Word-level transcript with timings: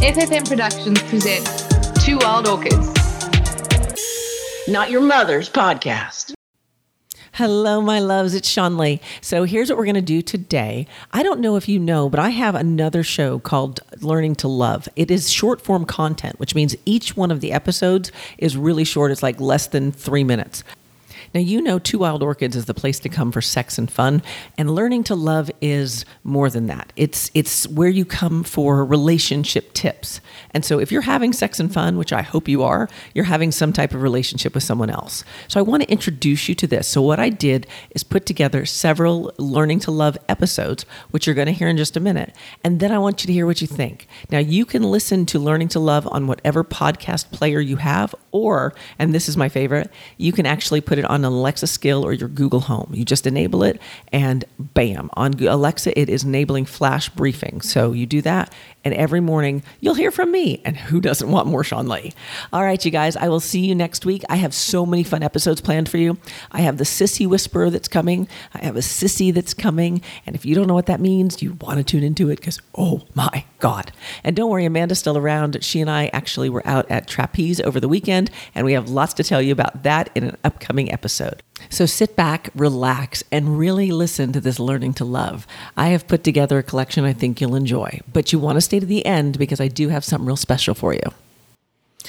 FFM 0.00 0.46
Productions 0.48 1.02
presents 1.02 2.04
Two 2.04 2.18
Wild 2.18 2.46
Orchids. 2.46 2.88
Not 4.68 4.92
your 4.92 5.00
mother's 5.00 5.50
podcast. 5.50 6.34
Hello, 7.32 7.80
my 7.80 7.98
loves. 7.98 8.32
It's 8.32 8.48
Sean 8.48 8.78
Lee. 8.78 9.00
So 9.20 9.42
here's 9.42 9.68
what 9.68 9.76
we're 9.76 9.86
going 9.86 9.96
to 9.96 10.00
do 10.00 10.22
today. 10.22 10.86
I 11.12 11.24
don't 11.24 11.40
know 11.40 11.56
if 11.56 11.68
you 11.68 11.80
know, 11.80 12.08
but 12.08 12.20
I 12.20 12.28
have 12.30 12.54
another 12.54 13.02
show 13.02 13.40
called 13.40 13.80
Learning 14.00 14.36
to 14.36 14.46
Love. 14.46 14.88
It 14.94 15.10
is 15.10 15.32
short 15.32 15.60
form 15.60 15.84
content, 15.84 16.38
which 16.38 16.54
means 16.54 16.76
each 16.84 17.16
one 17.16 17.32
of 17.32 17.40
the 17.40 17.50
episodes 17.50 18.12
is 18.38 18.56
really 18.56 18.84
short. 18.84 19.10
It's 19.10 19.22
like 19.22 19.40
less 19.40 19.66
than 19.66 19.90
three 19.90 20.22
minutes. 20.24 20.62
Now, 21.34 21.40
you 21.40 21.60
know, 21.60 21.78
Two 21.78 21.98
Wild 21.98 22.22
Orchids 22.22 22.56
is 22.56 22.64
the 22.64 22.74
place 22.74 22.98
to 23.00 23.08
come 23.08 23.32
for 23.32 23.40
sex 23.40 23.78
and 23.78 23.90
fun, 23.90 24.22
and 24.56 24.74
learning 24.74 25.04
to 25.04 25.14
love 25.14 25.50
is 25.60 26.04
more 26.24 26.50
than 26.50 26.66
that. 26.66 26.92
It's 26.96 27.30
it's 27.34 27.66
where 27.68 27.88
you 27.88 28.04
come 28.04 28.44
for 28.44 28.84
relationship 28.84 29.72
tips. 29.72 30.20
And 30.52 30.64
so, 30.64 30.78
if 30.78 30.90
you're 30.90 31.02
having 31.02 31.32
sex 31.32 31.60
and 31.60 31.72
fun, 31.72 31.98
which 31.98 32.12
I 32.12 32.22
hope 32.22 32.48
you 32.48 32.62
are, 32.62 32.88
you're 33.14 33.24
having 33.24 33.52
some 33.52 33.72
type 33.72 33.94
of 33.94 34.02
relationship 34.02 34.54
with 34.54 34.62
someone 34.62 34.90
else. 34.90 35.24
So, 35.48 35.60
I 35.60 35.62
want 35.62 35.82
to 35.82 35.90
introduce 35.90 36.48
you 36.48 36.54
to 36.56 36.66
this. 36.66 36.88
So, 36.88 37.02
what 37.02 37.18
I 37.18 37.28
did 37.28 37.66
is 37.90 38.02
put 38.02 38.26
together 38.26 38.64
several 38.66 39.32
learning 39.38 39.80
to 39.80 39.90
love 39.90 40.16
episodes, 40.28 40.84
which 41.10 41.26
you're 41.26 41.34
going 41.34 41.46
to 41.46 41.52
hear 41.52 41.68
in 41.68 41.76
just 41.76 41.96
a 41.96 42.00
minute, 42.00 42.34
and 42.64 42.80
then 42.80 42.92
I 42.92 42.98
want 42.98 43.22
you 43.22 43.26
to 43.26 43.32
hear 43.32 43.46
what 43.46 43.60
you 43.60 43.66
think. 43.66 44.06
Now, 44.30 44.38
you 44.38 44.64
can 44.64 44.82
listen 44.82 45.26
to 45.26 45.38
Learning 45.38 45.68
to 45.68 45.80
Love 45.80 46.06
on 46.08 46.26
whatever 46.26 46.64
podcast 46.64 47.30
player 47.30 47.60
you 47.60 47.76
have, 47.76 48.14
or, 48.32 48.74
and 48.98 49.14
this 49.14 49.28
is 49.28 49.36
my 49.36 49.48
favorite, 49.48 49.90
you 50.16 50.32
can 50.32 50.46
actually 50.46 50.80
put 50.80 50.98
it 50.98 51.04
on 51.04 51.17
an 51.24 51.32
Alexa 51.32 51.66
skill 51.66 52.04
or 52.04 52.12
your 52.12 52.28
Google 52.28 52.60
Home. 52.60 52.90
You 52.92 53.04
just 53.04 53.26
enable 53.26 53.62
it, 53.62 53.80
and 54.12 54.44
bam, 54.58 55.10
on 55.14 55.34
Alexa, 55.34 55.98
it 55.98 56.08
is 56.08 56.24
enabling 56.24 56.66
flash 56.66 57.08
briefing. 57.08 57.60
So 57.60 57.92
you 57.92 58.06
do 58.06 58.22
that, 58.22 58.52
and 58.84 58.94
every 58.94 59.20
morning 59.20 59.62
you'll 59.80 59.94
hear 59.94 60.10
from 60.10 60.30
me. 60.30 60.60
And 60.64 60.76
who 60.76 61.00
doesn't 61.00 61.30
want 61.30 61.46
more 61.46 61.64
Sean 61.64 61.88
Lee? 61.88 62.12
All 62.52 62.62
right, 62.62 62.82
you 62.84 62.90
guys, 62.90 63.16
I 63.16 63.28
will 63.28 63.40
see 63.40 63.66
you 63.66 63.74
next 63.74 64.06
week. 64.06 64.22
I 64.28 64.36
have 64.36 64.54
so 64.54 64.86
many 64.86 65.04
fun 65.04 65.22
episodes 65.22 65.60
planned 65.60 65.88
for 65.88 65.98
you. 65.98 66.18
I 66.52 66.60
have 66.60 66.78
the 66.78 66.84
Sissy 66.84 67.26
Whisperer 67.26 67.70
that's 67.70 67.88
coming, 67.88 68.28
I 68.54 68.64
have 68.64 68.76
a 68.76 68.80
Sissy 68.80 69.32
that's 69.32 69.54
coming. 69.54 70.02
And 70.26 70.34
if 70.34 70.44
you 70.46 70.54
don't 70.54 70.66
know 70.66 70.74
what 70.74 70.86
that 70.86 71.00
means, 71.00 71.42
you 71.42 71.54
want 71.60 71.78
to 71.78 71.84
tune 71.84 72.02
into 72.02 72.30
it 72.30 72.36
because, 72.36 72.60
oh 72.76 73.06
my 73.14 73.44
God. 73.58 73.92
And 74.24 74.36
don't 74.36 74.50
worry, 74.50 74.64
Amanda's 74.64 74.98
still 74.98 75.18
around. 75.18 75.62
She 75.62 75.80
and 75.80 75.90
I 75.90 76.10
actually 76.12 76.48
were 76.48 76.66
out 76.66 76.90
at 76.90 77.08
Trapeze 77.08 77.60
over 77.60 77.80
the 77.80 77.88
weekend, 77.88 78.30
and 78.54 78.64
we 78.64 78.72
have 78.72 78.88
lots 78.88 79.14
to 79.14 79.24
tell 79.24 79.42
you 79.42 79.52
about 79.52 79.82
that 79.82 80.10
in 80.14 80.24
an 80.24 80.36
upcoming 80.44 80.92
episode. 80.92 81.07
So 81.08 81.86
sit 81.86 82.14
back, 82.14 82.50
relax, 82.54 83.24
and 83.32 83.58
really 83.58 83.90
listen 83.90 84.32
to 84.32 84.40
this 84.40 84.58
Learning 84.60 84.92
to 84.94 85.04
Love. 85.04 85.46
I 85.76 85.88
have 85.88 86.06
put 86.06 86.24
together 86.24 86.58
a 86.58 86.62
collection 86.62 87.04
I 87.04 87.12
think 87.12 87.40
you'll 87.40 87.56
enjoy, 87.56 88.00
but 88.12 88.32
you 88.32 88.38
want 88.38 88.56
to 88.56 88.60
stay 88.60 88.80
to 88.80 88.86
the 88.86 89.04
end 89.04 89.38
because 89.38 89.60
I 89.60 89.68
do 89.68 89.88
have 89.88 90.04
something 90.04 90.26
real 90.26 90.36
special 90.36 90.74
for 90.74 90.94
you. 90.94 91.02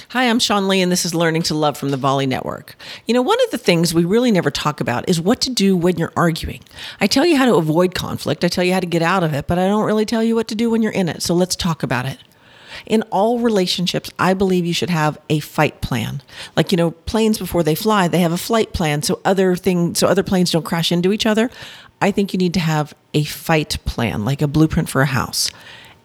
Hi, 0.09 0.29
I'm 0.29 0.39
Sean 0.39 0.67
Lee, 0.67 0.81
and 0.81 0.91
this 0.91 1.03
is 1.03 1.13
Learning 1.13 1.41
to 1.43 1.53
Love 1.55 1.77
from 1.77 1.89
the 1.89 1.97
Volley 1.97 2.25
Network. 2.25 2.75
You 3.05 3.13
know, 3.13 3.21
one 3.21 3.41
of 3.43 3.51
the 3.51 3.57
things 3.57 3.93
we 3.93 4.05
really 4.05 4.31
never 4.31 4.49
talk 4.49 4.79
about 4.79 5.09
is 5.09 5.19
what 5.19 5.41
to 5.41 5.49
do 5.49 5.75
when 5.75 5.97
you're 5.97 6.13
arguing. 6.15 6.61
I 7.01 7.07
tell 7.07 7.25
you 7.25 7.35
how 7.35 7.45
to 7.45 7.55
avoid 7.55 7.95
conflict, 7.95 8.45
I 8.45 8.47
tell 8.47 8.63
you 8.63 8.73
how 8.73 8.79
to 8.79 8.85
get 8.85 9.01
out 9.01 9.23
of 9.23 9.33
it, 9.33 9.47
but 9.47 9.59
I 9.59 9.67
don't 9.67 9.85
really 9.85 10.05
tell 10.05 10.23
you 10.23 10.35
what 10.35 10.47
to 10.49 10.55
do 10.55 10.69
when 10.69 10.81
you're 10.81 10.91
in 10.91 11.09
it. 11.09 11.21
So 11.21 11.33
let's 11.33 11.55
talk 11.55 11.83
about 11.83 12.05
it. 12.05 12.17
In 12.85 13.01
all 13.03 13.39
relationships, 13.39 14.11
I 14.17 14.33
believe 14.33 14.65
you 14.65 14.73
should 14.73 14.89
have 14.89 15.17
a 15.29 15.39
fight 15.39 15.81
plan. 15.81 16.21
Like, 16.55 16.71
you 16.71 16.77
know, 16.77 16.91
planes 16.91 17.37
before 17.37 17.63
they 17.63 17.75
fly, 17.75 18.07
they 18.07 18.19
have 18.19 18.31
a 18.31 18.37
flight 18.37 18.73
plan 18.73 19.01
so 19.03 19.19
other 19.25 19.55
things 19.55 19.99
so 19.99 20.07
other 20.07 20.23
planes 20.23 20.51
don't 20.51 20.65
crash 20.65 20.91
into 20.91 21.11
each 21.11 21.25
other. 21.25 21.49
I 22.01 22.11
think 22.11 22.33
you 22.33 22.37
need 22.37 22.53
to 22.53 22.59
have 22.59 22.93
a 23.13 23.23
fight 23.23 23.77
plan, 23.85 24.23
like 24.23 24.41
a 24.41 24.47
blueprint 24.47 24.89
for 24.89 25.01
a 25.01 25.05
house. 25.05 25.51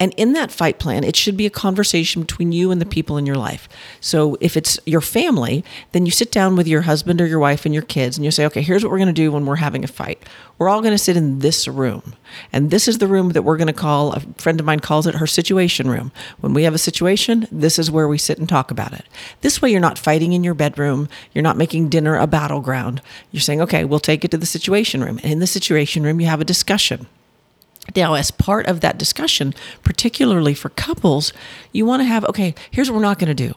And 0.05 0.13
in 0.19 0.35
that 0.35 0.51
fight 0.51 0.79
plan, 0.79 1.03
it 1.03 1.17
should 1.17 1.35
be 1.35 1.47
a 1.47 1.51
conversation 1.51 2.21
between 2.21 2.53
you 2.53 2.71
and 2.71 2.79
the 2.79 2.85
people 2.85 3.17
in 3.17 3.25
your 3.25 3.37
life. 3.37 3.71
So 4.01 4.37
if 4.39 4.55
it's 4.55 4.79
your 4.85 5.01
family, 5.01 5.65
then 5.93 6.05
you 6.05 6.13
sit 6.13 6.31
down 6.31 6.57
with 6.57 6.69
your 6.69 6.83
husband 6.83 7.23
or 7.23 7.27
your 7.27 7.39
wife 7.39 7.65
and 7.65 7.73
your 7.73 7.85
kids 7.85 8.19
and 8.19 8.25
you 8.27 8.31
say, 8.31 8.45
okay, 8.45 8.61
here's 8.61 8.85
what 8.85 8.91
we're 8.91 8.99
going 8.99 9.07
to 9.07 9.15
do 9.15 9.33
when 9.33 9.47
we're 9.47 9.57
having 9.57 9.83
a 9.83 9.87
fight. 9.87 10.23
We're 10.59 10.69
all 10.69 10.83
going 10.83 10.93
to 10.93 10.99
sit 10.99 11.17
in 11.17 11.39
this 11.39 11.67
room. 11.67 12.13
And 12.53 12.71
this 12.71 12.87
is 12.87 12.99
the 12.99 13.07
room 13.07 13.31
that 13.31 13.45
we're 13.45 13.57
going 13.57 13.69
to 13.69 13.73
call, 13.73 14.13
a 14.13 14.21
friend 14.37 14.61
of 14.61 14.67
mine 14.67 14.81
calls 14.81 15.07
it 15.07 15.15
her 15.15 15.27
situation 15.27 15.89
room. 15.89 16.13
When 16.39 16.53
we 16.53 16.65
have 16.65 16.75
a 16.75 16.79
situation, 16.79 17.49
this 17.51 17.79
is 17.79 17.91
where 17.91 18.07
we 18.07 18.19
sit 18.19 18.37
and 18.37 18.47
talk 18.47 18.71
about 18.71 18.93
it. 18.93 19.07
This 19.41 19.63
way, 19.63 19.71
you're 19.71 19.81
not 19.81 19.99
fighting 19.99 20.35
in 20.35 20.45
your 20.45 20.53
bedroom. 20.53 21.09
You're 21.33 21.41
not 21.41 21.57
making 21.57 21.89
dinner 21.89 22.19
a 22.19 22.27
battleground. 22.27 23.01
You're 23.33 23.41
saying, 23.41 23.63
okay, 23.63 23.87
we'll 23.87 24.01
take 24.01 24.23
it 24.23 24.31
to 24.33 24.37
the 24.37 24.45
situation 24.45 25.03
room. 25.03 25.19
And 25.23 25.33
in 25.33 25.39
the 25.39 25.47
situation 25.47 26.03
room, 26.03 26.21
you 26.21 26.27
have 26.27 26.43
a 26.43 26.45
discussion. 26.45 27.07
Now, 27.95 28.15
as 28.15 28.31
part 28.31 28.67
of 28.67 28.81
that 28.81 28.99
discussion, 28.99 29.55
particularly 29.83 30.55
for 30.55 30.71
couples, 30.71 31.33
you 31.73 31.87
want 31.87 32.01
to 32.01 32.05
have 32.05 32.25
okay, 32.25 32.55
here's 32.71 32.91
what 32.91 32.97
we're 32.97 33.03
not 33.03 33.19
going 33.19 33.35
to 33.35 33.49
do. 33.49 33.55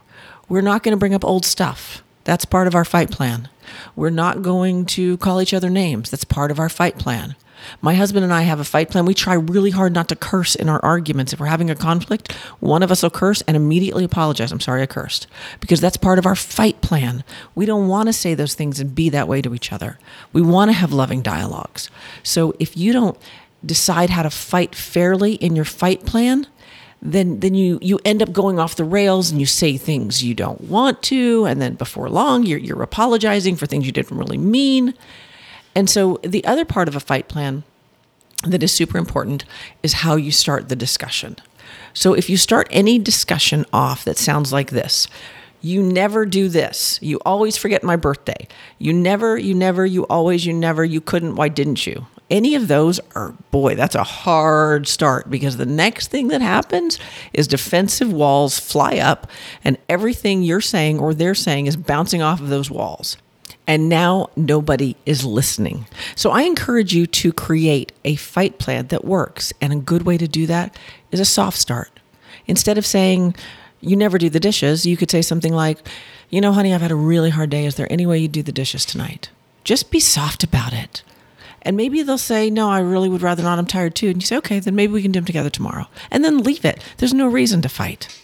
We're 0.50 0.62
not 0.62 0.84
going 0.84 0.94
to 0.94 1.00
bring 1.00 1.14
up 1.14 1.26
old 1.26 1.46
stuff. 1.46 2.04
That's 2.24 2.46
part 2.46 2.68
of 2.68 2.76
our 2.76 2.86
fight 2.86 3.10
plan. 3.10 3.50
We're 3.96 4.10
not 4.10 4.42
going 4.42 4.86
to 4.88 5.18
call 5.18 5.42
each 5.42 5.54
other 5.54 5.70
names. 5.70 6.10
That's 6.10 6.24
part 6.24 6.52
of 6.52 6.60
our 6.60 6.70
fight 6.70 6.98
plan. 6.98 7.36
My 7.82 7.96
husband 7.96 8.24
and 8.24 8.34
I 8.34 8.44
have 8.44 8.60
a 8.60 8.64
fight 8.64 8.90
plan. 8.90 9.06
We 9.06 9.14
try 9.14 9.34
really 9.34 9.72
hard 9.72 9.94
not 9.94 10.10
to 10.10 10.16
curse 10.16 10.56
in 10.56 10.70
our 10.70 10.84
arguments. 10.84 11.34
If 11.34 11.40
we're 11.40 11.48
having 11.48 11.70
a 11.70 11.76
conflict, 11.76 12.32
one 12.60 12.84
of 12.84 12.92
us 12.92 13.04
will 13.04 13.10
curse 13.10 13.42
and 13.42 13.58
immediately 13.58 14.04
apologize. 14.04 14.52
I'm 14.52 14.60
sorry 14.60 14.82
I 14.82 14.86
cursed. 14.86 15.28
Because 15.60 15.82
that's 15.82 15.98
part 15.98 16.20
of 16.20 16.26
our 16.26 16.36
fight 16.36 16.82
plan. 16.82 17.24
We 17.56 17.66
don't 17.66 17.88
want 17.88 18.08
to 18.08 18.14
say 18.14 18.34
those 18.34 18.54
things 18.54 18.80
and 18.80 18.94
be 18.94 19.10
that 19.10 19.28
way 19.28 19.42
to 19.42 19.56
each 19.56 19.72
other. 19.72 19.98
We 20.34 20.42
want 20.42 20.70
to 20.70 20.74
have 20.74 20.92
loving 20.92 21.22
dialogues. 21.22 21.90
So 22.24 22.54
if 22.60 22.78
you 22.78 22.94
don't 22.94 23.18
decide 23.66 24.10
how 24.10 24.24
to 24.24 24.30
fight 24.30 24.76
fairly 24.76 25.34
in 25.36 25.56
your 25.56 25.66
fight 25.66 26.06
plan, 26.06 26.48
then 27.02 27.40
then 27.40 27.54
you 27.54 27.80
you 27.82 28.00
end 28.06 28.22
up 28.22 28.32
going 28.32 28.60
off 28.60 28.76
the 28.76 28.84
rails 28.84 29.30
and 29.32 29.40
you 29.40 29.46
say 29.46 29.78
things 29.78 30.24
you 30.24 30.34
don't 30.34 30.62
want 30.62 31.02
to, 31.04 31.46
and 31.46 31.62
then 31.62 31.76
before 31.76 32.10
long 32.10 32.44
you're 32.44 32.60
you're 32.60 32.82
apologizing 32.82 33.56
for 33.56 33.66
things 33.66 33.86
you 33.86 33.92
didn't 33.92 34.18
really 34.18 34.38
mean. 34.38 34.94
And 35.76 35.90
so 35.90 36.20
the 36.24 36.44
other 36.46 36.66
part 36.66 36.88
of 36.88 36.96
a 36.96 37.00
fight 37.00 37.28
plan 37.28 37.64
that 38.44 38.64
is 38.64 38.72
super 38.72 38.98
important 38.98 39.46
is 39.84 39.94
how 39.94 40.16
you 40.16 40.32
start 40.32 40.70
the 40.70 40.76
discussion. 40.76 41.36
So 41.94 42.14
if 42.14 42.30
you 42.30 42.38
start 42.38 42.68
any 42.72 43.00
discussion 43.00 43.66
off 43.74 44.04
that 44.06 44.18
sounds 44.18 44.54
like 44.54 44.72
this, 44.72 45.08
you 45.62 45.82
never 45.82 46.26
do 46.26 46.48
this. 46.50 47.00
You 47.02 47.20
always 47.26 47.58
forget 47.58 47.84
my 47.84 47.96
birthday. 47.96 48.48
You 48.78 48.94
never, 48.94 49.38
you 49.38 49.54
never, 49.54 49.86
you 49.86 50.06
always, 50.08 50.46
you 50.46 50.54
never, 50.54 50.86
you 50.86 51.02
couldn't, 51.02 51.36
why 51.36 51.50
didn't 51.50 51.86
you? 51.86 52.06
Any 52.30 52.56
of 52.56 52.68
those 52.68 53.00
are, 53.16 53.34
boy, 53.52 53.76
that's 53.76 53.96
a 53.96 54.04
hard 54.04 54.88
start 54.88 55.30
because 55.30 55.58
the 55.58 55.66
next 55.66 56.08
thing 56.10 56.28
that 56.28 56.42
happens 56.42 57.00
is 57.32 57.48
defensive 57.48 58.12
walls 58.12 58.60
fly 58.60 58.98
up 58.98 59.30
and 59.64 59.78
everything 59.88 60.44
you're 60.44 60.60
saying 60.60 61.00
or 61.00 61.14
they're 61.14 61.36
saying 61.36 61.68
is 61.68 61.78
bouncing 61.78 62.22
off 62.22 62.42
of 62.42 62.50
those 62.50 62.70
walls. 62.70 63.16
And 63.66 63.90
now 63.90 64.30
nobody 64.36 64.96
is 65.06 65.26
listening. 65.26 65.88
So 66.16 66.32
I 66.32 66.44
encourage 66.44 66.94
you 66.94 67.08
to 67.08 67.32
create 67.32 67.92
a 68.04 68.16
fight 68.16 68.60
plan 68.60 68.88
that 68.88 69.06
works. 69.06 69.54
And 69.62 69.72
a 69.72 69.78
good 69.78 70.04
way 70.04 70.18
to 70.18 70.28
do 70.28 70.48
that 70.48 70.78
is 71.12 71.20
a 71.20 71.26
soft 71.26 71.58
start. 71.58 72.00
Instead 72.46 72.78
of 72.78 72.86
saying, 72.86 73.36
you 73.82 73.96
never 73.96 74.18
do 74.18 74.30
the 74.30 74.40
dishes, 74.40 74.86
you 74.86 74.98
could 74.98 75.12
say 75.12 75.22
something 75.22 75.54
like, 75.54 75.80
You 76.30 76.42
know, 76.42 76.52
honey, 76.54 76.74
I've 76.74 76.82
had 76.82 76.92
a 76.92 76.96
really 76.96 77.30
hard 77.30 77.50
day. 77.50 77.66
Is 77.66 77.76
there 77.76 77.92
any 77.92 78.06
way 78.06 78.18
you 78.20 78.28
do 78.28 78.44
the 78.44 78.52
dishes 78.52 78.86
tonight? 78.86 79.30
Just 79.64 79.92
be 79.92 80.00
soft 80.00 80.44
about 80.44 80.74
it. 80.74 81.04
And 81.68 81.76
maybe 81.76 82.02
they'll 82.02 82.18
say, 82.18 82.50
No, 82.50 82.70
I 82.70 82.80
really 82.80 83.10
would 83.10 83.22
rather 83.22 83.44
not. 83.44 83.60
I'm 83.60 83.66
tired 83.66 83.94
too. 83.94 84.08
And 84.08 84.22
you 84.22 84.26
say, 84.26 84.38
Okay, 84.38 84.60
then 84.60 84.74
maybe 84.74 84.94
we 84.94 85.02
can 85.02 85.12
do 85.12 85.20
them 85.20 85.26
together 85.26 85.50
tomorrow. 85.50 85.88
And 86.10 86.24
then 86.24 86.40
leave 86.40 86.64
it. 86.64 86.82
There's 86.98 87.14
no 87.14 87.28
reason 87.28 87.62
to 87.62 87.70
fight. 87.70 88.22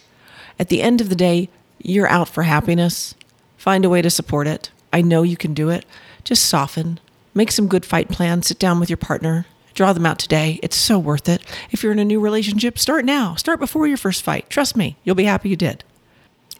At 0.57 0.69
the 0.69 0.81
end 0.81 1.01
of 1.01 1.09
the 1.09 1.15
day, 1.15 1.49
you're 1.79 2.07
out 2.07 2.29
for 2.29 2.43
happiness. 2.43 3.15
Find 3.57 3.83
a 3.83 3.89
way 3.89 4.01
to 4.01 4.09
support 4.09 4.47
it. 4.47 4.71
I 4.93 5.01
know 5.01 5.23
you 5.23 5.35
can 5.35 5.53
do 5.53 5.69
it. 5.69 5.85
Just 6.23 6.45
soften. 6.45 7.01
Make 7.33 7.51
some 7.51 7.67
good 7.67 7.85
fight 7.85 8.07
plans. 8.07 8.47
Sit 8.47 8.59
down 8.59 8.79
with 8.79 8.89
your 8.89 8.97
partner. 8.97 9.45
Draw 9.73 9.91
them 9.91 10.05
out 10.05 10.19
today. 10.19 10.59
It's 10.63 10.77
so 10.77 10.97
worth 10.97 11.27
it. 11.27 11.43
If 11.69 11.83
you're 11.83 11.91
in 11.91 11.99
a 11.99 12.05
new 12.05 12.21
relationship, 12.21 12.79
start 12.79 13.03
now. 13.03 13.35
Start 13.35 13.59
before 13.59 13.87
your 13.87 13.97
first 13.97 14.21
fight. 14.21 14.49
Trust 14.49 14.77
me, 14.77 14.95
you'll 15.03 15.15
be 15.15 15.25
happy 15.25 15.49
you 15.49 15.57
did. 15.57 15.83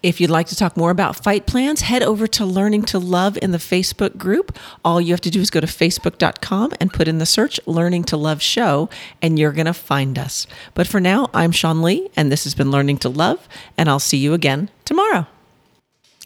If 0.04 0.20
you'd 0.20 0.30
like 0.30 0.48
to 0.48 0.56
talk 0.58 0.76
more 0.76 0.92
about 0.92 1.24
fight 1.24 1.46
plans, 1.46 1.80
head 1.80 2.04
over 2.04 2.28
to 2.28 2.46
Learning 2.46 2.82
to 2.84 3.00
Love 3.00 3.38
in 3.42 3.52
the 3.52 3.58
Facebook 3.58 4.18
group. 4.18 4.60
All 4.84 5.00
you 5.00 5.14
have 5.14 5.22
to 5.22 5.30
do 5.30 5.40
is 5.40 5.50
go 5.50 5.62
to 5.62 5.66
facebook.com 5.66 6.74
and 6.82 6.92
put 6.92 7.08
in 7.08 7.20
the 7.20 7.26
search 7.26 7.58
Learning 7.66 8.04
to 8.04 8.18
Love 8.18 8.42
Show, 8.42 8.90
and 9.22 9.40
you're 9.40 9.54
going 9.54 9.66
to 9.66 9.74
find 9.74 10.20
us. 10.20 10.46
But 10.74 10.88
for 10.88 11.00
now, 11.00 11.30
I'm 11.34 11.54
Sean 11.54 11.82
Lee, 11.82 12.10
and 12.18 12.30
this 12.30 12.44
has 12.44 12.54
been 12.54 12.70
Learning 12.70 12.98
to 12.98 13.08
Love, 13.08 13.48
and 13.78 13.88
I'll 13.88 13.98
see 13.98 14.18
you 14.18 14.34
again 14.34 14.70
tomorrow. 14.84 15.26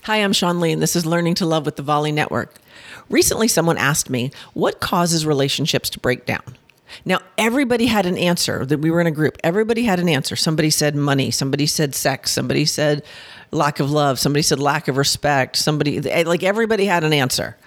Hi, 0.05 0.23
I'm 0.23 0.33
Sean 0.33 0.59
Lee, 0.59 0.71
and 0.71 0.81
this 0.81 0.95
is 0.95 1.05
Learning 1.05 1.35
to 1.35 1.45
Love 1.45 1.63
with 1.63 1.75
the 1.75 1.83
Volley 1.83 2.11
Network. 2.11 2.55
Recently, 3.11 3.47
someone 3.47 3.77
asked 3.77 4.09
me, 4.09 4.31
What 4.55 4.79
causes 4.79 5.23
relationships 5.23 5.91
to 5.91 5.99
break 5.99 6.25
down? 6.25 6.57
Now, 7.05 7.19
everybody 7.37 7.87
had 7.87 8.05
an 8.05 8.17
answer 8.17 8.65
that 8.65 8.79
we 8.79 8.89
were 8.89 9.01
in 9.01 9.07
a 9.07 9.11
group. 9.11 9.37
Everybody 9.43 9.83
had 9.83 9.99
an 9.99 10.09
answer. 10.09 10.35
Somebody 10.35 10.69
said 10.69 10.95
money. 10.95 11.31
Somebody 11.31 11.67
said 11.67 11.93
sex. 11.93 12.31
Somebody 12.31 12.65
said 12.65 13.03
lack 13.51 13.79
of 13.79 13.91
love. 13.91 14.19
Somebody 14.19 14.43
said 14.43 14.59
lack 14.59 14.87
of 14.87 14.97
respect. 14.97 15.55
Somebody, 15.55 16.01
like 16.23 16.43
everybody 16.43 16.85
had 16.85 17.03
an 17.03 17.13
answer. 17.13 17.57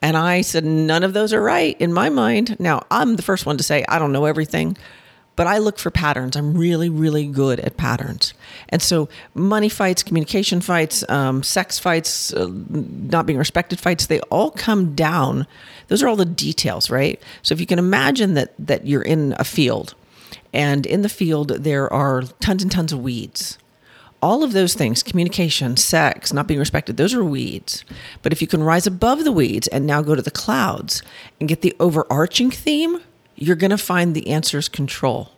And 0.00 0.16
I 0.16 0.42
said, 0.42 0.64
none 0.64 1.02
of 1.02 1.12
those 1.12 1.32
are 1.32 1.42
right 1.42 1.78
in 1.80 1.92
my 1.92 2.08
mind. 2.08 2.58
Now, 2.60 2.84
I'm 2.90 3.16
the 3.16 3.22
first 3.22 3.46
one 3.46 3.56
to 3.56 3.64
say, 3.64 3.84
I 3.88 3.98
don't 3.98 4.12
know 4.12 4.26
everything, 4.26 4.76
but 5.34 5.48
I 5.48 5.58
look 5.58 5.78
for 5.78 5.90
patterns. 5.90 6.36
I'm 6.36 6.56
really, 6.56 6.88
really 6.88 7.26
good 7.26 7.58
at 7.60 7.76
patterns. 7.76 8.32
And 8.68 8.80
so, 8.80 9.08
money 9.34 9.68
fights, 9.68 10.04
communication 10.04 10.60
fights, 10.60 11.08
um, 11.08 11.42
sex 11.42 11.80
fights, 11.80 12.32
uh, 12.32 12.48
not 12.70 13.26
being 13.26 13.38
respected 13.38 13.80
fights, 13.80 14.06
they 14.06 14.20
all 14.20 14.52
come 14.52 14.94
down. 14.94 15.46
Those 15.88 16.02
are 16.02 16.08
all 16.08 16.16
the 16.16 16.24
details, 16.24 16.90
right? 16.90 17.20
So, 17.42 17.52
if 17.52 17.60
you 17.60 17.66
can 17.66 17.78
imagine 17.80 18.34
that, 18.34 18.54
that 18.58 18.86
you're 18.86 19.02
in 19.02 19.34
a 19.38 19.44
field, 19.44 19.94
and 20.52 20.86
in 20.86 21.02
the 21.02 21.08
field, 21.08 21.48
there 21.48 21.92
are 21.92 22.22
tons 22.40 22.62
and 22.62 22.70
tons 22.70 22.92
of 22.92 23.00
weeds 23.00 23.58
all 24.20 24.42
of 24.42 24.52
those 24.52 24.74
things 24.74 25.02
communication, 25.02 25.76
sex, 25.76 26.32
not 26.32 26.46
being 26.46 26.60
respected 26.60 26.96
those 26.96 27.14
are 27.14 27.24
weeds. 27.24 27.84
But 28.22 28.32
if 28.32 28.40
you 28.40 28.48
can 28.48 28.62
rise 28.62 28.86
above 28.86 29.24
the 29.24 29.32
weeds 29.32 29.68
and 29.68 29.86
now 29.86 30.02
go 30.02 30.14
to 30.14 30.22
the 30.22 30.30
clouds 30.30 31.02
and 31.38 31.48
get 31.48 31.62
the 31.62 31.76
overarching 31.78 32.50
theme, 32.50 33.00
you're 33.36 33.56
going 33.56 33.70
to 33.70 33.78
find 33.78 34.14
the 34.14 34.28
answer 34.28 34.58
is 34.58 34.68
control. 34.68 35.32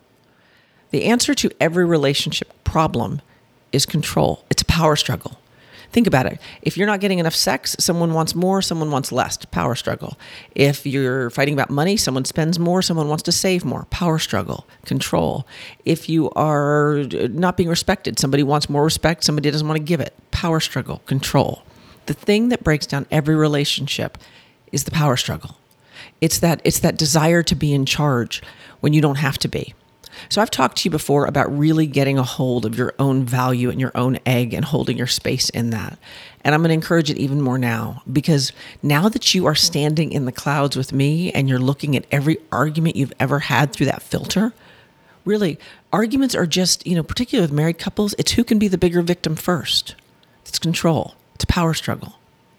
The 0.90 1.04
answer 1.04 1.34
to 1.34 1.50
every 1.60 1.84
relationship 1.84 2.52
problem 2.64 3.20
is 3.72 3.86
control, 3.86 4.44
it's 4.50 4.62
a 4.62 4.66
power 4.66 4.96
struggle. 4.96 5.39
Think 5.92 6.06
about 6.06 6.26
it. 6.26 6.40
If 6.62 6.76
you're 6.76 6.86
not 6.86 7.00
getting 7.00 7.18
enough 7.18 7.34
sex, 7.34 7.74
someone 7.80 8.14
wants 8.14 8.34
more, 8.34 8.62
someone 8.62 8.90
wants 8.90 9.10
less. 9.10 9.36
Power 9.46 9.74
struggle. 9.74 10.16
If 10.54 10.86
you're 10.86 11.30
fighting 11.30 11.54
about 11.54 11.70
money, 11.70 11.96
someone 11.96 12.24
spends 12.24 12.58
more, 12.58 12.80
someone 12.80 13.08
wants 13.08 13.24
to 13.24 13.32
save 13.32 13.64
more. 13.64 13.86
Power 13.90 14.18
struggle. 14.18 14.66
Control. 14.84 15.46
If 15.84 16.08
you 16.08 16.30
are 16.30 17.04
not 17.30 17.56
being 17.56 17.68
respected, 17.68 18.18
somebody 18.18 18.44
wants 18.44 18.70
more 18.70 18.84
respect, 18.84 19.24
somebody 19.24 19.50
doesn't 19.50 19.66
want 19.66 19.78
to 19.78 19.84
give 19.84 20.00
it. 20.00 20.14
Power 20.30 20.60
struggle. 20.60 21.02
Control. 21.06 21.62
The 22.06 22.14
thing 22.14 22.50
that 22.50 22.62
breaks 22.62 22.86
down 22.86 23.06
every 23.10 23.34
relationship 23.34 24.16
is 24.70 24.84
the 24.84 24.90
power 24.92 25.16
struggle. 25.16 25.56
It's 26.20 26.38
that 26.38 26.60
it's 26.64 26.78
that 26.80 26.96
desire 26.96 27.42
to 27.42 27.54
be 27.54 27.74
in 27.74 27.84
charge 27.84 28.42
when 28.80 28.92
you 28.92 29.00
don't 29.00 29.16
have 29.16 29.38
to 29.38 29.48
be. 29.48 29.74
So 30.28 30.40
I've 30.42 30.50
talked 30.50 30.78
to 30.78 30.84
you 30.84 30.90
before 30.90 31.26
about 31.26 31.56
really 31.56 31.86
getting 31.86 32.18
a 32.18 32.22
hold 32.22 32.66
of 32.66 32.76
your 32.76 32.94
own 32.98 33.24
value 33.24 33.70
and 33.70 33.80
your 33.80 33.92
own 33.94 34.18
egg 34.26 34.54
and 34.54 34.64
holding 34.64 34.96
your 34.96 35.06
space 35.06 35.48
in 35.50 35.70
that. 35.70 35.98
And 36.44 36.54
I'm 36.54 36.60
going 36.62 36.68
to 36.70 36.74
encourage 36.74 37.10
it 37.10 37.18
even 37.18 37.40
more 37.40 37.58
now 37.58 38.02
because 38.10 38.52
now 38.82 39.08
that 39.08 39.34
you 39.34 39.46
are 39.46 39.54
standing 39.54 40.12
in 40.12 40.24
the 40.24 40.32
clouds 40.32 40.76
with 40.76 40.92
me 40.92 41.30
and 41.32 41.48
you're 41.48 41.58
looking 41.58 41.96
at 41.96 42.06
every 42.10 42.38
argument 42.50 42.96
you've 42.96 43.12
ever 43.20 43.40
had 43.40 43.72
through 43.72 43.86
that 43.86 44.02
filter, 44.02 44.52
really, 45.24 45.58
arguments 45.92 46.34
are 46.34 46.46
just, 46.46 46.86
you 46.86 46.94
know, 46.94 47.02
particularly 47.02 47.44
with 47.44 47.56
married 47.56 47.78
couples, 47.78 48.14
it's 48.18 48.32
who 48.32 48.44
can 48.44 48.58
be 48.58 48.68
the 48.68 48.78
bigger 48.78 49.02
victim 49.02 49.36
first. 49.36 49.94
It's 50.46 50.58
control, 50.58 51.14
it's 51.34 51.44
a 51.44 51.46
power 51.46 51.74
struggle. 51.74 52.16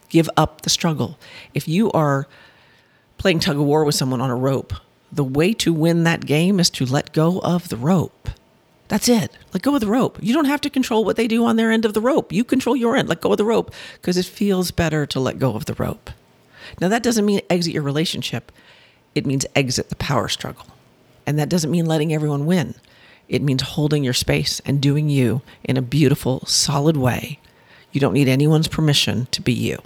Give 0.09 0.29
up 0.37 0.61
the 0.61 0.69
struggle. 0.69 1.17
If 1.53 1.67
you 1.67 1.91
are 1.93 2.27
playing 3.17 3.39
tug 3.39 3.57
of 3.57 3.63
war 3.63 3.83
with 3.83 3.95
someone 3.95 4.19
on 4.21 4.29
a 4.29 4.35
rope, 4.35 4.73
the 5.11 5.23
way 5.23 5.53
to 5.53 5.73
win 5.73 6.03
that 6.03 6.25
game 6.25 6.59
is 6.59 6.69
to 6.71 6.85
let 6.85 7.13
go 7.13 7.39
of 7.39 7.69
the 7.69 7.77
rope. 7.77 8.29
That's 8.87 9.07
it. 9.07 9.37
Let 9.53 9.63
go 9.63 9.75
of 9.75 9.81
the 9.81 9.87
rope. 9.87 10.17
You 10.21 10.33
don't 10.33 10.45
have 10.45 10.61
to 10.61 10.69
control 10.69 11.05
what 11.05 11.15
they 11.15 11.27
do 11.27 11.45
on 11.45 11.55
their 11.55 11.71
end 11.71 11.85
of 11.85 11.93
the 11.93 12.01
rope. 12.01 12.33
You 12.33 12.43
control 12.43 12.75
your 12.75 12.97
end. 12.97 13.07
Let 13.07 13.21
go 13.21 13.31
of 13.31 13.37
the 13.37 13.45
rope 13.45 13.73
because 13.93 14.17
it 14.17 14.25
feels 14.25 14.71
better 14.71 15.05
to 15.05 15.19
let 15.19 15.39
go 15.39 15.55
of 15.55 15.65
the 15.65 15.75
rope. 15.75 16.09
Now, 16.79 16.89
that 16.89 17.03
doesn't 17.03 17.25
mean 17.25 17.41
exit 17.49 17.73
your 17.73 17.83
relationship, 17.83 18.51
it 19.15 19.25
means 19.25 19.45
exit 19.55 19.89
the 19.89 19.95
power 19.95 20.27
struggle. 20.27 20.67
And 21.25 21.37
that 21.39 21.49
doesn't 21.49 21.71
mean 21.71 21.85
letting 21.85 22.13
everyone 22.13 22.45
win. 22.45 22.75
It 23.29 23.41
means 23.41 23.61
holding 23.61 24.03
your 24.03 24.13
space 24.13 24.59
and 24.65 24.81
doing 24.81 25.09
you 25.09 25.41
in 25.63 25.77
a 25.77 25.81
beautiful, 25.81 26.45
solid 26.45 26.97
way. 26.97 27.39
You 27.91 28.01
don't 28.01 28.13
need 28.13 28.27
anyone's 28.27 28.67
permission 28.67 29.27
to 29.31 29.41
be 29.41 29.53
you. 29.53 29.81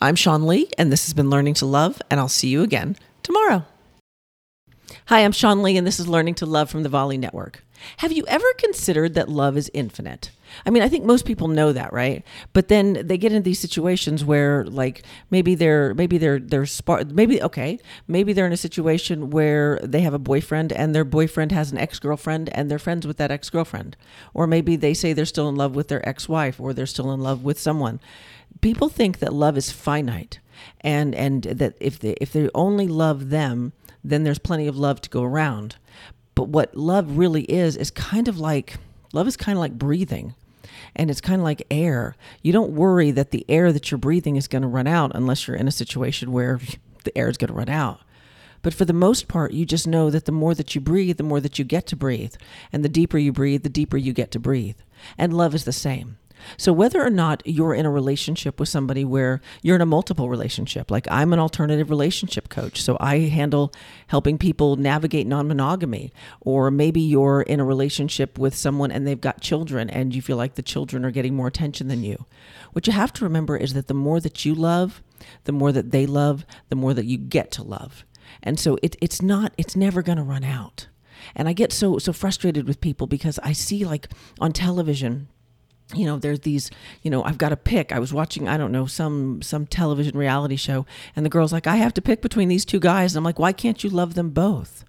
I'm 0.00 0.14
Sean 0.14 0.46
Lee, 0.46 0.70
and 0.78 0.90
this 0.90 1.06
has 1.06 1.14
been 1.14 1.30
Learning 1.30 1.54
to 1.54 1.66
Love, 1.66 2.00
and 2.10 2.20
I'll 2.20 2.28
see 2.28 2.48
you 2.48 2.62
again 2.62 2.96
tomorrow. 3.22 3.64
Hi, 5.08 5.20
I'm 5.20 5.30
Sean 5.30 5.62
Lee, 5.62 5.76
and 5.76 5.86
this 5.86 6.00
is 6.00 6.08
Learning 6.08 6.34
to 6.34 6.46
Love 6.46 6.68
from 6.68 6.82
the 6.82 6.88
Volley 6.88 7.16
Network. 7.16 7.62
Have 7.98 8.10
you 8.10 8.24
ever 8.26 8.52
considered 8.58 9.14
that 9.14 9.28
love 9.28 9.56
is 9.56 9.70
infinite? 9.72 10.32
I 10.66 10.70
mean, 10.70 10.82
I 10.82 10.88
think 10.88 11.04
most 11.04 11.24
people 11.24 11.46
know 11.46 11.72
that, 11.72 11.92
right? 11.92 12.24
But 12.52 12.66
then 12.66 13.06
they 13.06 13.16
get 13.16 13.30
into 13.30 13.44
these 13.44 13.60
situations 13.60 14.24
where, 14.24 14.64
like, 14.64 15.04
maybe 15.30 15.54
they're 15.54 15.94
maybe 15.94 16.18
they're 16.18 16.40
they're 16.40 16.66
maybe 17.12 17.40
okay, 17.40 17.78
maybe 18.08 18.32
they're 18.32 18.48
in 18.48 18.52
a 18.52 18.56
situation 18.56 19.30
where 19.30 19.78
they 19.80 20.00
have 20.00 20.12
a 20.12 20.18
boyfriend 20.18 20.72
and 20.72 20.92
their 20.92 21.04
boyfriend 21.04 21.52
has 21.52 21.70
an 21.70 21.78
ex 21.78 22.00
girlfriend 22.00 22.48
and 22.52 22.68
they're 22.68 22.76
friends 22.76 23.06
with 23.06 23.16
that 23.18 23.30
ex 23.30 23.48
girlfriend, 23.48 23.96
or 24.34 24.48
maybe 24.48 24.74
they 24.74 24.92
say 24.92 25.12
they're 25.12 25.24
still 25.24 25.48
in 25.48 25.54
love 25.54 25.76
with 25.76 25.86
their 25.86 26.06
ex 26.08 26.28
wife 26.28 26.58
or 26.58 26.74
they're 26.74 26.84
still 26.84 27.12
in 27.12 27.20
love 27.20 27.44
with 27.44 27.60
someone. 27.60 28.00
People 28.60 28.88
think 28.88 29.20
that 29.20 29.32
love 29.32 29.56
is 29.56 29.70
finite, 29.70 30.40
and 30.80 31.14
and 31.14 31.44
that 31.44 31.76
if 31.78 31.96
they 32.00 32.16
if 32.20 32.32
they 32.32 32.50
only 32.56 32.88
love 32.88 33.30
them 33.30 33.72
then 34.10 34.24
there's 34.24 34.38
plenty 34.38 34.66
of 34.66 34.76
love 34.76 35.00
to 35.02 35.10
go 35.10 35.22
around. 35.22 35.76
But 36.34 36.48
what 36.48 36.76
love 36.76 37.18
really 37.18 37.42
is, 37.44 37.76
is 37.76 37.90
kind 37.90 38.28
of 38.28 38.38
like 38.38 38.76
love 39.12 39.26
is 39.26 39.36
kind 39.36 39.56
of 39.56 39.60
like 39.60 39.78
breathing. 39.78 40.34
And 40.94 41.10
it's 41.10 41.20
kind 41.20 41.40
of 41.40 41.44
like 41.44 41.66
air. 41.70 42.16
You 42.42 42.52
don't 42.52 42.72
worry 42.72 43.10
that 43.10 43.30
the 43.30 43.44
air 43.48 43.72
that 43.72 43.90
you're 43.90 43.98
breathing 43.98 44.36
is 44.36 44.48
going 44.48 44.62
to 44.62 44.68
run 44.68 44.86
out 44.86 45.12
unless 45.14 45.46
you're 45.46 45.56
in 45.56 45.68
a 45.68 45.72
situation 45.72 46.32
where 46.32 46.60
the 47.04 47.16
air 47.16 47.28
is 47.28 47.36
going 47.36 47.48
to 47.48 47.54
run 47.54 47.68
out. 47.68 48.00
But 48.62 48.74
for 48.74 48.84
the 48.84 48.92
most 48.92 49.28
part, 49.28 49.52
you 49.52 49.64
just 49.64 49.86
know 49.86 50.10
that 50.10 50.24
the 50.24 50.32
more 50.32 50.54
that 50.54 50.74
you 50.74 50.80
breathe, 50.80 51.18
the 51.18 51.22
more 51.22 51.40
that 51.40 51.58
you 51.58 51.64
get 51.64 51.86
to 51.88 51.96
breathe. 51.96 52.34
And 52.72 52.84
the 52.84 52.88
deeper 52.88 53.18
you 53.18 53.32
breathe, 53.32 53.62
the 53.62 53.68
deeper 53.68 53.96
you 53.96 54.12
get 54.12 54.30
to 54.32 54.40
breathe. 54.40 54.76
And 55.16 55.32
love 55.32 55.54
is 55.54 55.64
the 55.64 55.72
same. 55.72 56.18
So, 56.56 56.72
whether 56.72 57.04
or 57.04 57.10
not 57.10 57.42
you're 57.44 57.74
in 57.74 57.86
a 57.86 57.90
relationship 57.90 58.60
with 58.60 58.68
somebody 58.68 59.04
where 59.04 59.40
you're 59.62 59.76
in 59.76 59.82
a 59.82 59.86
multiple 59.86 60.28
relationship, 60.28 60.90
like 60.90 61.06
I'm 61.10 61.32
an 61.32 61.38
alternative 61.38 61.90
relationship 61.90 62.48
coach, 62.48 62.82
so 62.82 62.96
I 63.00 63.18
handle 63.20 63.72
helping 64.08 64.38
people 64.38 64.76
navigate 64.76 65.26
non 65.26 65.48
monogamy, 65.48 66.12
or 66.40 66.70
maybe 66.70 67.00
you're 67.00 67.42
in 67.42 67.60
a 67.60 67.64
relationship 67.64 68.38
with 68.38 68.54
someone 68.54 68.90
and 68.90 69.06
they've 69.06 69.20
got 69.20 69.40
children 69.40 69.90
and 69.90 70.14
you 70.14 70.22
feel 70.22 70.36
like 70.36 70.54
the 70.54 70.62
children 70.62 71.04
are 71.04 71.10
getting 71.10 71.34
more 71.34 71.48
attention 71.48 71.88
than 71.88 72.02
you. 72.02 72.26
What 72.72 72.86
you 72.86 72.92
have 72.92 73.12
to 73.14 73.24
remember 73.24 73.56
is 73.56 73.74
that 73.74 73.88
the 73.88 73.94
more 73.94 74.20
that 74.20 74.44
you 74.44 74.54
love, 74.54 75.02
the 75.44 75.52
more 75.52 75.72
that 75.72 75.90
they 75.90 76.06
love, 76.06 76.44
the 76.68 76.76
more 76.76 76.94
that 76.94 77.06
you 77.06 77.18
get 77.18 77.50
to 77.52 77.62
love. 77.62 78.04
And 78.42 78.58
so 78.58 78.78
it, 78.82 78.96
it's 79.00 79.22
not, 79.22 79.52
it's 79.56 79.76
never 79.76 80.02
going 80.02 80.18
to 80.18 80.24
run 80.24 80.44
out. 80.44 80.88
And 81.34 81.48
I 81.48 81.52
get 81.52 81.72
so 81.72 81.98
so 81.98 82.12
frustrated 82.12 82.66
with 82.66 82.80
people 82.80 83.06
because 83.06 83.38
I 83.42 83.52
see 83.52 83.84
like 83.84 84.08
on 84.38 84.52
television 84.52 85.28
you 85.94 86.04
know 86.04 86.18
there's 86.18 86.40
these 86.40 86.70
you 87.02 87.10
know 87.10 87.22
i've 87.24 87.38
got 87.38 87.50
to 87.50 87.56
pick. 87.56 87.92
I 87.92 87.98
was 87.98 88.12
watching 88.12 88.48
i 88.48 88.56
don't 88.56 88.72
know 88.72 88.86
some 88.86 89.40
some 89.42 89.66
television 89.66 90.16
reality 90.16 90.56
show 90.56 90.84
and 91.14 91.24
the 91.24 91.30
girl's 91.30 91.52
like 91.52 91.66
i 91.66 91.76
have 91.76 91.94
to 91.94 92.02
pick 92.02 92.22
between 92.22 92.48
these 92.48 92.64
two 92.64 92.80
guys. 92.80 93.14
And 93.14 93.18
i'm 93.18 93.24
like 93.24 93.38
why 93.38 93.52
can't 93.52 93.82
you 93.84 93.90
love 93.90 94.14
them 94.14 94.30
both? 94.30 94.84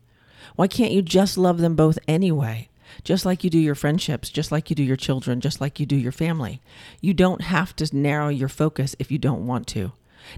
Why 0.56 0.68
can't 0.68 0.92
you 0.92 1.04
just 1.04 1.38
love 1.38 1.60
them 1.60 1.76
both 1.76 2.00
anyway? 2.08 2.70
Just 3.04 3.26
like 3.26 3.44
you 3.44 3.50
do 3.50 3.60
your 3.60 3.76
friendships 3.76 4.30
just 4.30 4.52
like 4.52 4.70
you 4.70 4.76
do 4.76 4.84
your 4.84 4.96
children 4.96 5.40
just 5.40 5.62
like 5.62 5.80
you 5.80 5.86
do 5.86 5.96
your 5.96 6.12
family. 6.12 6.62
You 7.00 7.14
don't 7.14 7.42
have 7.42 7.76
to 7.76 7.96
narrow 7.96 8.30
your 8.30 8.50
focus 8.50 8.96
if 8.98 9.12
you 9.12 9.20
don't 9.20 9.46
want 9.46 9.68
to 9.68 9.92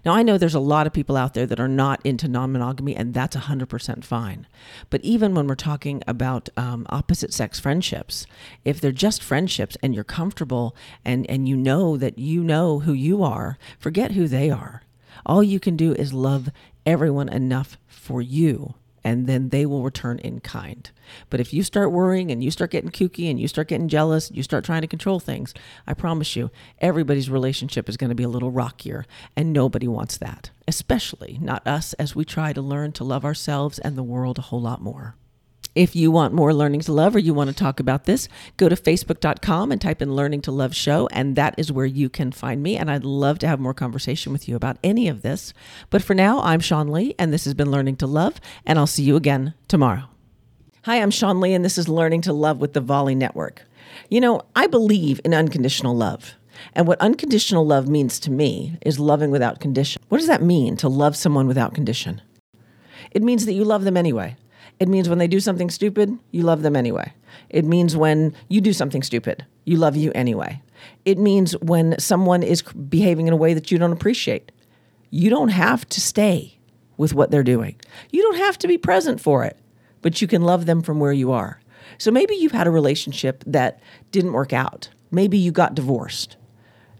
now, 0.05 0.13
I 0.13 0.23
know 0.23 0.37
there's 0.37 0.55
a 0.55 0.59
lot 0.59 0.87
of 0.87 0.93
people 0.93 1.17
out 1.17 1.33
there 1.33 1.45
that 1.45 1.59
are 1.59 1.67
not 1.67 1.99
into 2.05 2.27
non 2.27 2.51
monogamy, 2.51 2.95
and 2.95 3.13
that's 3.13 3.35
100% 3.35 4.03
fine. 4.03 4.47
But 4.89 5.01
even 5.01 5.33
when 5.33 5.47
we're 5.47 5.55
talking 5.55 6.03
about 6.07 6.49
um, 6.57 6.85
opposite 6.89 7.33
sex 7.33 7.59
friendships, 7.59 8.25
if 8.65 8.79
they're 8.79 8.91
just 8.91 9.23
friendships 9.23 9.77
and 9.81 9.93
you're 9.93 10.03
comfortable 10.03 10.75
and, 11.03 11.29
and 11.29 11.47
you 11.47 11.55
know 11.55 11.97
that 11.97 12.17
you 12.17 12.43
know 12.43 12.79
who 12.79 12.93
you 12.93 13.23
are, 13.23 13.57
forget 13.77 14.11
who 14.11 14.27
they 14.27 14.49
are. 14.49 14.83
All 15.25 15.43
you 15.43 15.59
can 15.59 15.75
do 15.75 15.93
is 15.93 16.13
love 16.13 16.49
everyone 16.85 17.29
enough 17.29 17.77
for 17.87 18.21
you 18.21 18.75
and 19.03 19.27
then 19.27 19.49
they 19.49 19.65
will 19.65 19.83
return 19.83 20.19
in 20.19 20.39
kind. 20.39 20.89
But 21.29 21.39
if 21.39 21.53
you 21.53 21.63
start 21.63 21.91
worrying 21.91 22.31
and 22.31 22.43
you 22.43 22.51
start 22.51 22.71
getting 22.71 22.91
kooky 22.91 23.29
and 23.29 23.39
you 23.39 23.47
start 23.47 23.67
getting 23.67 23.87
jealous, 23.87 24.31
you 24.31 24.43
start 24.43 24.63
trying 24.63 24.81
to 24.81 24.87
control 24.87 25.19
things, 25.19 25.53
I 25.87 25.93
promise 25.93 26.35
you, 26.35 26.51
everybody's 26.79 27.29
relationship 27.29 27.89
is 27.89 27.97
going 27.97 28.09
to 28.09 28.15
be 28.15 28.23
a 28.23 28.29
little 28.29 28.51
rockier, 28.51 29.05
and 29.35 29.53
nobody 29.53 29.87
wants 29.87 30.17
that, 30.17 30.51
especially 30.67 31.37
not 31.41 31.65
us 31.67 31.93
as 31.93 32.15
we 32.15 32.25
try 32.25 32.53
to 32.53 32.61
learn 32.61 32.91
to 32.93 33.03
love 33.03 33.25
ourselves 33.25 33.79
and 33.79 33.97
the 33.97 34.03
world 34.03 34.37
a 34.37 34.43
whole 34.43 34.61
lot 34.61 34.81
more. 34.81 35.15
If 35.75 35.95
you 35.95 36.09
want 36.09 36.33
more 36.33 36.51
Learning 36.51 36.81
to 36.81 36.91
Love 36.91 37.15
or 37.15 37.19
you 37.19 37.33
want 37.33 37.49
to 37.49 37.55
talk 37.55 37.79
about 37.79 38.05
this, 38.05 38.27
go 38.57 38.69
to 38.69 38.75
facebook.com 38.75 39.71
and 39.71 39.79
type 39.79 40.01
in 40.01 40.15
Learning 40.15 40.41
to 40.41 40.51
Love 40.51 40.75
Show, 40.75 41.07
and 41.11 41.35
that 41.35 41.53
is 41.57 41.71
where 41.71 41.85
you 41.85 42.09
can 42.09 42.31
find 42.31 42.63
me. 42.63 42.75
And 42.75 42.89
I'd 42.89 43.03
love 43.05 43.37
to 43.39 43.47
have 43.47 43.59
more 43.59 43.75
conversation 43.75 44.31
with 44.31 44.47
you 44.47 44.55
about 44.55 44.77
any 44.83 45.07
of 45.07 45.21
this. 45.21 45.53
But 45.91 46.01
for 46.01 46.15
now, 46.15 46.41
I'm 46.41 46.59
Sean 46.59 46.87
Lee, 46.87 47.13
and 47.19 47.31
this 47.31 47.45
has 47.45 47.53
been 47.53 47.69
Learning 47.69 47.95
to 47.97 48.07
Love, 48.07 48.41
and 48.65 48.79
I'll 48.79 48.87
see 48.87 49.03
you 49.03 49.15
again 49.15 49.53
tomorrow. 49.67 50.05
Hi, 50.83 51.01
I'm 51.01 51.11
Sean 51.11 51.39
Lee, 51.39 51.53
and 51.53 51.63
this 51.63 51.77
is 51.77 51.87
Learning 51.87 52.21
to 52.21 52.33
Love 52.33 52.57
with 52.57 52.73
the 52.73 52.81
Volley 52.81 53.13
Network. 53.13 53.61
You 54.09 54.21
know, 54.21 54.41
I 54.55 54.65
believe 54.65 55.21
in 55.23 55.35
unconditional 55.35 55.95
love. 55.95 56.33
And 56.73 56.87
what 56.87 56.99
unconditional 56.99 57.65
love 57.65 57.87
means 57.87 58.19
to 58.21 58.31
me 58.31 58.77
is 58.81 58.99
loving 58.99 59.29
without 59.29 59.59
condition. 59.59 60.01
What 60.09 60.17
does 60.17 60.27
that 60.27 60.41
mean 60.41 60.77
to 60.77 60.89
love 60.89 61.15
someone 61.15 61.47
without 61.47 61.75
condition? 61.75 62.21
It 63.11 63.21
means 63.23 63.45
that 63.45 63.53
you 63.53 63.63
love 63.63 63.83
them 63.83 63.97
anyway. 63.97 64.35
It 64.79 64.87
means 64.87 65.09
when 65.09 65.17
they 65.17 65.27
do 65.27 65.39
something 65.39 65.69
stupid, 65.69 66.17
you 66.31 66.43
love 66.43 66.61
them 66.61 66.75
anyway. 66.75 67.13
It 67.49 67.65
means 67.65 67.97
when 67.97 68.33
you 68.47 68.61
do 68.61 68.73
something 68.73 69.03
stupid, 69.03 69.45
you 69.65 69.77
love 69.77 69.95
you 69.95 70.11
anyway. 70.15 70.61
It 71.03 71.17
means 71.17 71.53
when 71.57 71.99
someone 71.99 72.43
is 72.43 72.61
behaving 72.61 73.27
in 73.27 73.33
a 73.33 73.37
way 73.37 73.53
that 73.53 73.71
you 73.71 73.77
don't 73.77 73.91
appreciate, 73.91 74.51
you 75.09 75.29
don't 75.29 75.49
have 75.49 75.87
to 75.89 75.99
stay 75.99 76.57
with 76.97 77.13
what 77.13 77.31
they're 77.31 77.43
doing. 77.43 77.75
You 78.11 78.21
don't 78.21 78.37
have 78.37 78.57
to 78.59 78.67
be 78.67 78.77
present 78.77 79.19
for 79.19 79.43
it. 79.43 79.57
but 80.01 80.21
you 80.21 80.27
can 80.27 80.41
love 80.43 80.65
them 80.65 80.81
from 80.81 80.99
where 80.99 81.11
you 81.11 81.31
are. 81.31 81.59
So 81.97 82.11
maybe 82.11 82.35
you've 82.35 82.51
had 82.51 82.67
a 82.67 82.71
relationship 82.71 83.43
that 83.47 83.79
didn't 84.11 84.33
work 84.33 84.53
out. 84.53 84.89
Maybe 85.11 85.37
you 85.37 85.51
got 85.51 85.75
divorced. 85.75 86.37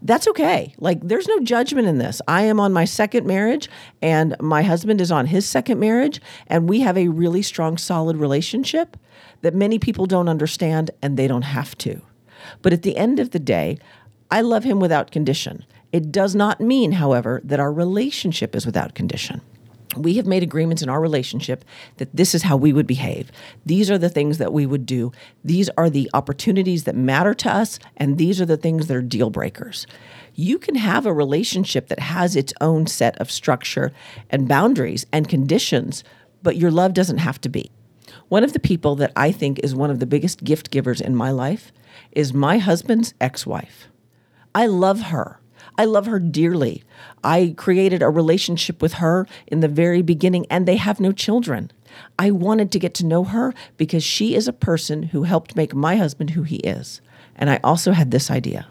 That's 0.02 0.28
okay. 0.30 0.74
Like, 0.78 1.00
there's 1.02 1.28
no 1.28 1.40
judgment 1.40 1.88
in 1.88 1.98
this. 1.98 2.22
I 2.28 2.44
am 2.44 2.60
on 2.60 2.72
my 2.72 2.86
second 2.86 3.26
marriage, 3.28 3.70
and 4.02 4.36
my 4.40 4.64
husband 4.64 5.02
is 5.02 5.12
on 5.12 5.28
his 5.28 5.46
second 5.46 5.80
marriage, 5.80 6.22
and 6.48 6.70
we 6.70 6.80
have 6.82 6.98
a 6.98 7.10
really 7.10 7.42
strong, 7.42 7.78
solid 7.78 8.18
relationship 8.18 8.96
that 9.42 9.54
many 9.54 9.78
people 9.78 10.06
don't 10.06 10.30
understand, 10.30 10.92
and 11.02 11.18
they 11.18 11.28
don't 11.28 11.42
have 11.42 11.78
to. 11.80 12.02
But 12.62 12.72
at 12.72 12.84
the 12.84 12.96
end 12.96 13.20
of 13.20 13.32
the 13.32 13.40
day, 13.40 13.78
I 14.32 14.42
love 14.42 14.64
him 14.64 14.80
without 14.80 15.12
condition. 15.12 15.66
It 15.92 16.12
does 16.12 16.36
not 16.36 16.62
mean, 16.62 16.94
however, 16.94 17.42
that 17.44 17.60
our 17.60 17.74
relationship 17.74 18.56
is 18.56 18.66
without 18.66 18.96
condition 18.96 19.42
we 19.98 20.16
have 20.16 20.28
made 20.28 20.44
agreements 20.44 20.82
in 20.82 20.90
our 20.90 21.02
relationship 21.02 21.66
that 21.98 22.16
this 22.16 22.36
is 22.36 22.44
how 22.44 22.56
we 22.56 22.74
would 22.74 22.86
behave. 22.86 23.32
These 23.66 23.90
are 23.90 23.98
the 23.98 24.10
things 24.10 24.38
that 24.38 24.54
we 24.54 24.66
would 24.66 24.86
do. 24.86 25.12
These 25.44 25.70
are 25.78 25.90
the 25.90 26.10
opportunities 26.14 26.84
that 26.84 26.96
matter 26.96 27.34
to 27.36 27.52
us, 27.52 27.80
and 27.98 28.18
these 28.18 28.40
are 28.40 28.46
the 28.46 28.58
things 28.58 28.88
that 28.88 28.96
are 28.96 29.02
deal 29.02 29.30
breakers. 29.30 29.88
You 30.36 30.60
can 30.60 30.76
have 30.76 31.06
a 31.06 31.14
relationship 31.14 31.88
that 31.88 32.00
has 32.00 32.36
its 32.36 32.54
own 32.62 32.88
set 32.88 33.18
of 33.20 33.32
structure 33.32 33.92
and 34.30 34.48
boundaries 34.48 35.06
and 35.12 35.28
conditions, 35.28 36.04
but 36.44 36.56
your 36.56 36.72
love 36.72 36.94
doesn't 36.94 37.18
have 37.18 37.42
to 37.42 37.50
be. 37.50 37.72
One 38.28 38.44
of 38.44 38.54
the 38.54 38.60
people 38.60 38.96
that 38.98 39.12
I 39.16 39.32
think 39.32 39.60
is 39.60 39.74
one 39.74 39.90
of 39.90 40.00
the 40.00 40.06
biggest 40.06 40.44
gift 40.44 40.70
givers 40.70 41.02
in 41.02 41.16
my 41.16 41.32
life 41.32 41.72
is 42.12 42.34
my 42.34 42.60
husband's 42.60 43.14
ex 43.20 43.46
wife. 43.46 43.88
I 44.54 44.68
love 44.68 45.02
her. 45.02 45.40
I 45.80 45.86
love 45.86 46.08
her 46.08 46.20
dearly. 46.20 46.84
I 47.24 47.54
created 47.56 48.02
a 48.02 48.10
relationship 48.10 48.82
with 48.82 48.96
her 48.96 49.26
in 49.48 49.62
the 49.62 49.70
very 49.70 50.02
beginning, 50.02 50.46
and 50.50 50.68
they 50.68 50.76
have 50.76 51.00
no 51.00 51.14
children. 51.14 51.72
I 52.20 52.32
wanted 52.32 52.70
to 52.74 52.80
get 52.80 52.94
to 52.96 53.06
know 53.06 53.24
her 53.24 53.54
because 53.78 54.04
she 54.04 54.36
is 54.36 54.46
a 54.46 54.54
person 54.54 55.04
who 55.04 55.24
helped 55.24 55.56
make 55.56 55.74
my 55.74 55.96
husband 55.96 56.32
who 56.32 56.44
he 56.44 56.58
is. 56.58 57.00
And 57.34 57.50
I 57.50 57.62
also 57.64 57.94
had 57.94 58.12
this 58.12 58.30
idea 58.30 58.68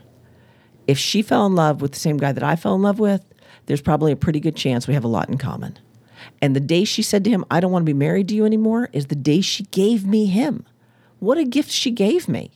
if 0.86 0.98
she 0.98 1.22
fell 1.22 1.46
in 1.46 1.54
love 1.54 1.80
with 1.80 1.92
the 1.92 1.98
same 1.98 2.18
guy 2.18 2.32
that 2.32 2.42
I 2.42 2.56
fell 2.56 2.74
in 2.74 2.82
love 2.82 2.98
with, 2.98 3.24
there's 3.64 3.80
probably 3.80 4.12
a 4.12 4.16
pretty 4.16 4.40
good 4.40 4.56
chance 4.56 4.86
we 4.86 4.94
have 4.94 5.04
a 5.04 5.08
lot 5.08 5.30
in 5.30 5.38
common. 5.38 5.78
And 6.42 6.54
the 6.54 6.60
day 6.60 6.84
she 6.84 7.02
said 7.02 7.24
to 7.24 7.30
him, 7.30 7.44
I 7.50 7.60
don't 7.60 7.72
want 7.72 7.84
to 7.84 7.92
be 7.92 7.98
married 7.98 8.28
to 8.28 8.34
you 8.34 8.44
anymore, 8.44 8.90
is 8.92 9.06
the 9.06 9.14
day 9.14 9.40
she 9.40 9.64
gave 9.64 10.06
me 10.06 10.26
him. 10.26 10.66
What 11.20 11.38
a 11.38 11.44
gift 11.44 11.70
she 11.70 11.90
gave 11.90 12.28
me. 12.28 12.50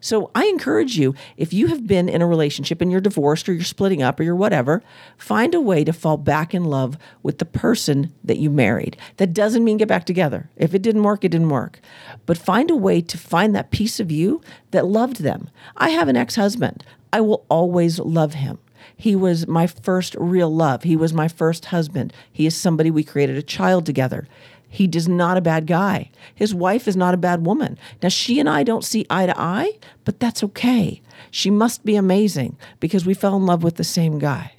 So 0.00 0.30
I 0.34 0.46
encourage 0.46 0.98
you, 0.98 1.14
if 1.36 1.52
you 1.52 1.68
have 1.68 1.86
been 1.86 2.08
in 2.08 2.22
a 2.22 2.26
relationship 2.26 2.80
and 2.80 2.90
you're 2.90 3.00
divorced 3.00 3.48
or 3.48 3.52
you're 3.52 3.64
splitting 3.64 4.02
up 4.02 4.20
or 4.20 4.22
you're 4.22 4.36
whatever, 4.36 4.82
find 5.16 5.54
a 5.54 5.60
way 5.60 5.84
to 5.84 5.92
fall 5.92 6.16
back 6.16 6.54
in 6.54 6.64
love 6.64 6.96
with 7.22 7.38
the 7.38 7.44
person 7.44 8.12
that 8.24 8.38
you 8.38 8.50
married. 8.50 8.96
That 9.16 9.32
doesn't 9.32 9.64
mean 9.64 9.76
get 9.76 9.88
back 9.88 10.04
together. 10.04 10.50
If 10.56 10.74
it 10.74 10.82
didn't 10.82 11.02
work, 11.02 11.24
it 11.24 11.30
didn't 11.30 11.50
work. 11.50 11.80
But 12.26 12.38
find 12.38 12.70
a 12.70 12.76
way 12.76 13.00
to 13.00 13.18
find 13.18 13.54
that 13.54 13.70
piece 13.70 14.00
of 14.00 14.10
you 14.10 14.40
that 14.70 14.86
loved 14.86 15.22
them. 15.22 15.50
I 15.76 15.90
have 15.90 16.08
an 16.08 16.16
ex 16.16 16.36
husband. 16.36 16.84
I 17.12 17.20
will 17.20 17.44
always 17.48 17.98
love 17.98 18.34
him. 18.34 18.58
He 18.96 19.16
was 19.16 19.46
my 19.46 19.66
first 19.66 20.14
real 20.18 20.54
love. 20.54 20.82
He 20.82 20.96
was 20.96 21.12
my 21.12 21.28
first 21.28 21.66
husband. 21.66 22.12
He 22.32 22.46
is 22.46 22.56
somebody 22.56 22.90
we 22.90 23.04
created 23.04 23.36
a 23.36 23.42
child 23.42 23.84
together. 23.84 24.26
He 24.68 24.84
is 24.86 25.08
not 25.08 25.36
a 25.36 25.40
bad 25.42 25.66
guy. 25.66 26.10
His 26.34 26.54
wife 26.54 26.88
is 26.88 26.96
not 26.96 27.14
a 27.14 27.18
bad 27.18 27.46
woman. 27.46 27.78
Now, 28.02 28.08
she 28.08 28.40
and 28.40 28.48
I 28.48 28.62
don't 28.62 28.84
see 28.84 29.06
eye 29.08 29.26
to 29.26 29.40
eye, 29.40 29.78
but 30.04 30.20
that's 30.20 30.42
okay. 30.44 31.02
She 31.30 31.50
must 31.50 31.84
be 31.84 31.96
amazing 31.96 32.56
because 32.80 33.06
we 33.06 33.14
fell 33.14 33.36
in 33.36 33.46
love 33.46 33.62
with 33.62 33.76
the 33.76 33.84
same 33.84 34.18
guy. 34.18 34.52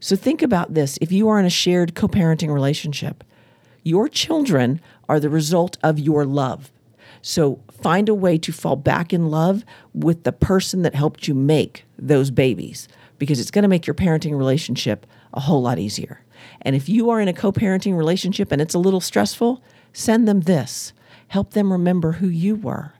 So 0.00 0.16
think 0.16 0.42
about 0.42 0.74
this 0.74 0.98
if 1.00 1.12
you 1.12 1.28
are 1.28 1.38
in 1.38 1.46
a 1.46 1.50
shared 1.50 1.94
co 1.94 2.08
parenting 2.08 2.52
relationship, 2.52 3.22
your 3.82 4.08
children 4.08 4.80
are 5.08 5.20
the 5.20 5.28
result 5.28 5.78
of 5.82 5.98
your 5.98 6.24
love. 6.24 6.70
So 7.22 7.60
find 7.70 8.08
a 8.08 8.14
way 8.14 8.38
to 8.38 8.52
fall 8.52 8.76
back 8.76 9.12
in 9.12 9.30
love 9.30 9.64
with 9.94 10.24
the 10.24 10.32
person 10.32 10.82
that 10.82 10.94
helped 10.94 11.28
you 11.28 11.34
make 11.34 11.84
those 11.98 12.30
babies 12.30 12.88
because 13.18 13.40
it's 13.40 13.50
going 13.50 13.62
to 13.62 13.68
make 13.68 13.86
your 13.86 13.94
parenting 13.94 14.36
relationship 14.36 15.06
a 15.34 15.40
whole 15.40 15.62
lot 15.62 15.78
easier. 15.78 16.22
And 16.62 16.76
if 16.76 16.88
you 16.88 17.10
are 17.10 17.20
in 17.20 17.28
a 17.28 17.32
co 17.32 17.52
parenting 17.52 17.96
relationship 17.96 18.52
and 18.52 18.60
it's 18.60 18.74
a 18.74 18.78
little 18.78 19.00
stressful, 19.00 19.62
send 19.92 20.26
them 20.28 20.42
this. 20.42 20.92
Help 21.28 21.52
them 21.52 21.72
remember 21.72 22.12
who 22.12 22.28
you 22.28 22.56
were. 22.56 22.92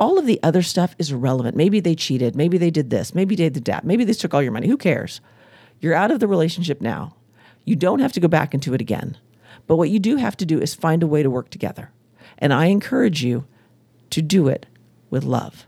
All 0.00 0.18
of 0.18 0.26
the 0.26 0.40
other 0.42 0.62
stuff 0.62 0.94
is 0.98 1.10
irrelevant. 1.10 1.56
Maybe 1.56 1.80
they 1.80 1.94
cheated. 1.94 2.36
Maybe 2.36 2.56
they 2.56 2.70
did 2.70 2.90
this. 2.90 3.14
Maybe 3.14 3.34
they 3.34 3.48
did 3.48 3.64
that. 3.64 3.84
Maybe 3.84 4.04
they 4.04 4.12
took 4.12 4.32
all 4.32 4.42
your 4.42 4.52
money. 4.52 4.68
Who 4.68 4.76
cares? 4.76 5.20
You're 5.80 5.94
out 5.94 6.10
of 6.10 6.20
the 6.20 6.28
relationship 6.28 6.80
now. 6.80 7.16
You 7.64 7.76
don't 7.76 8.00
have 8.00 8.12
to 8.12 8.20
go 8.20 8.28
back 8.28 8.54
into 8.54 8.74
it 8.74 8.80
again. 8.80 9.18
But 9.66 9.76
what 9.76 9.90
you 9.90 9.98
do 9.98 10.16
have 10.16 10.36
to 10.38 10.46
do 10.46 10.60
is 10.60 10.74
find 10.74 11.02
a 11.02 11.06
way 11.06 11.22
to 11.22 11.30
work 11.30 11.50
together. 11.50 11.90
And 12.38 12.52
I 12.52 12.66
encourage 12.66 13.22
you 13.22 13.46
to 14.10 14.22
do 14.22 14.48
it 14.48 14.66
with 15.10 15.24
love. 15.24 15.66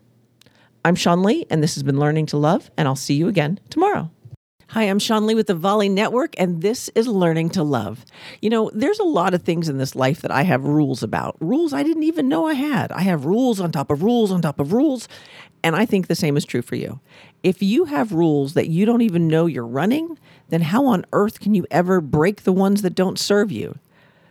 I'm 0.82 0.94
Sean 0.94 1.22
Lee, 1.22 1.44
and 1.50 1.62
this 1.62 1.74
has 1.74 1.82
been 1.82 1.98
Learning 1.98 2.24
to 2.26 2.38
Love, 2.38 2.70
and 2.78 2.88
I'll 2.88 2.96
see 2.96 3.14
you 3.14 3.28
again 3.28 3.60
tomorrow. 3.68 3.79
Hi, 4.72 4.84
I'm 4.84 5.00
Sean 5.00 5.26
Lee 5.26 5.34
with 5.34 5.48
the 5.48 5.54
Volley 5.56 5.88
Network, 5.88 6.32
and 6.38 6.62
this 6.62 6.88
is 6.94 7.08
Learning 7.08 7.50
to 7.50 7.64
Love. 7.64 8.04
You 8.40 8.50
know, 8.50 8.70
there's 8.72 9.00
a 9.00 9.04
lot 9.04 9.34
of 9.34 9.42
things 9.42 9.68
in 9.68 9.78
this 9.78 9.96
life 9.96 10.22
that 10.22 10.30
I 10.30 10.42
have 10.42 10.62
rules 10.62 11.02
about, 11.02 11.36
rules 11.40 11.72
I 11.72 11.82
didn't 11.82 12.04
even 12.04 12.28
know 12.28 12.46
I 12.46 12.54
had. 12.54 12.92
I 12.92 13.00
have 13.00 13.24
rules 13.24 13.58
on 13.58 13.72
top 13.72 13.90
of 13.90 14.04
rules 14.04 14.30
on 14.30 14.42
top 14.42 14.60
of 14.60 14.72
rules, 14.72 15.08
and 15.64 15.74
I 15.74 15.86
think 15.86 16.06
the 16.06 16.14
same 16.14 16.36
is 16.36 16.44
true 16.44 16.62
for 16.62 16.76
you. 16.76 17.00
If 17.42 17.60
you 17.64 17.86
have 17.86 18.12
rules 18.12 18.54
that 18.54 18.68
you 18.68 18.86
don't 18.86 19.02
even 19.02 19.26
know 19.26 19.46
you're 19.46 19.66
running, 19.66 20.16
then 20.50 20.60
how 20.60 20.86
on 20.86 21.04
earth 21.12 21.40
can 21.40 21.52
you 21.52 21.66
ever 21.72 22.00
break 22.00 22.44
the 22.44 22.52
ones 22.52 22.82
that 22.82 22.94
don't 22.94 23.18
serve 23.18 23.50
you? 23.50 23.76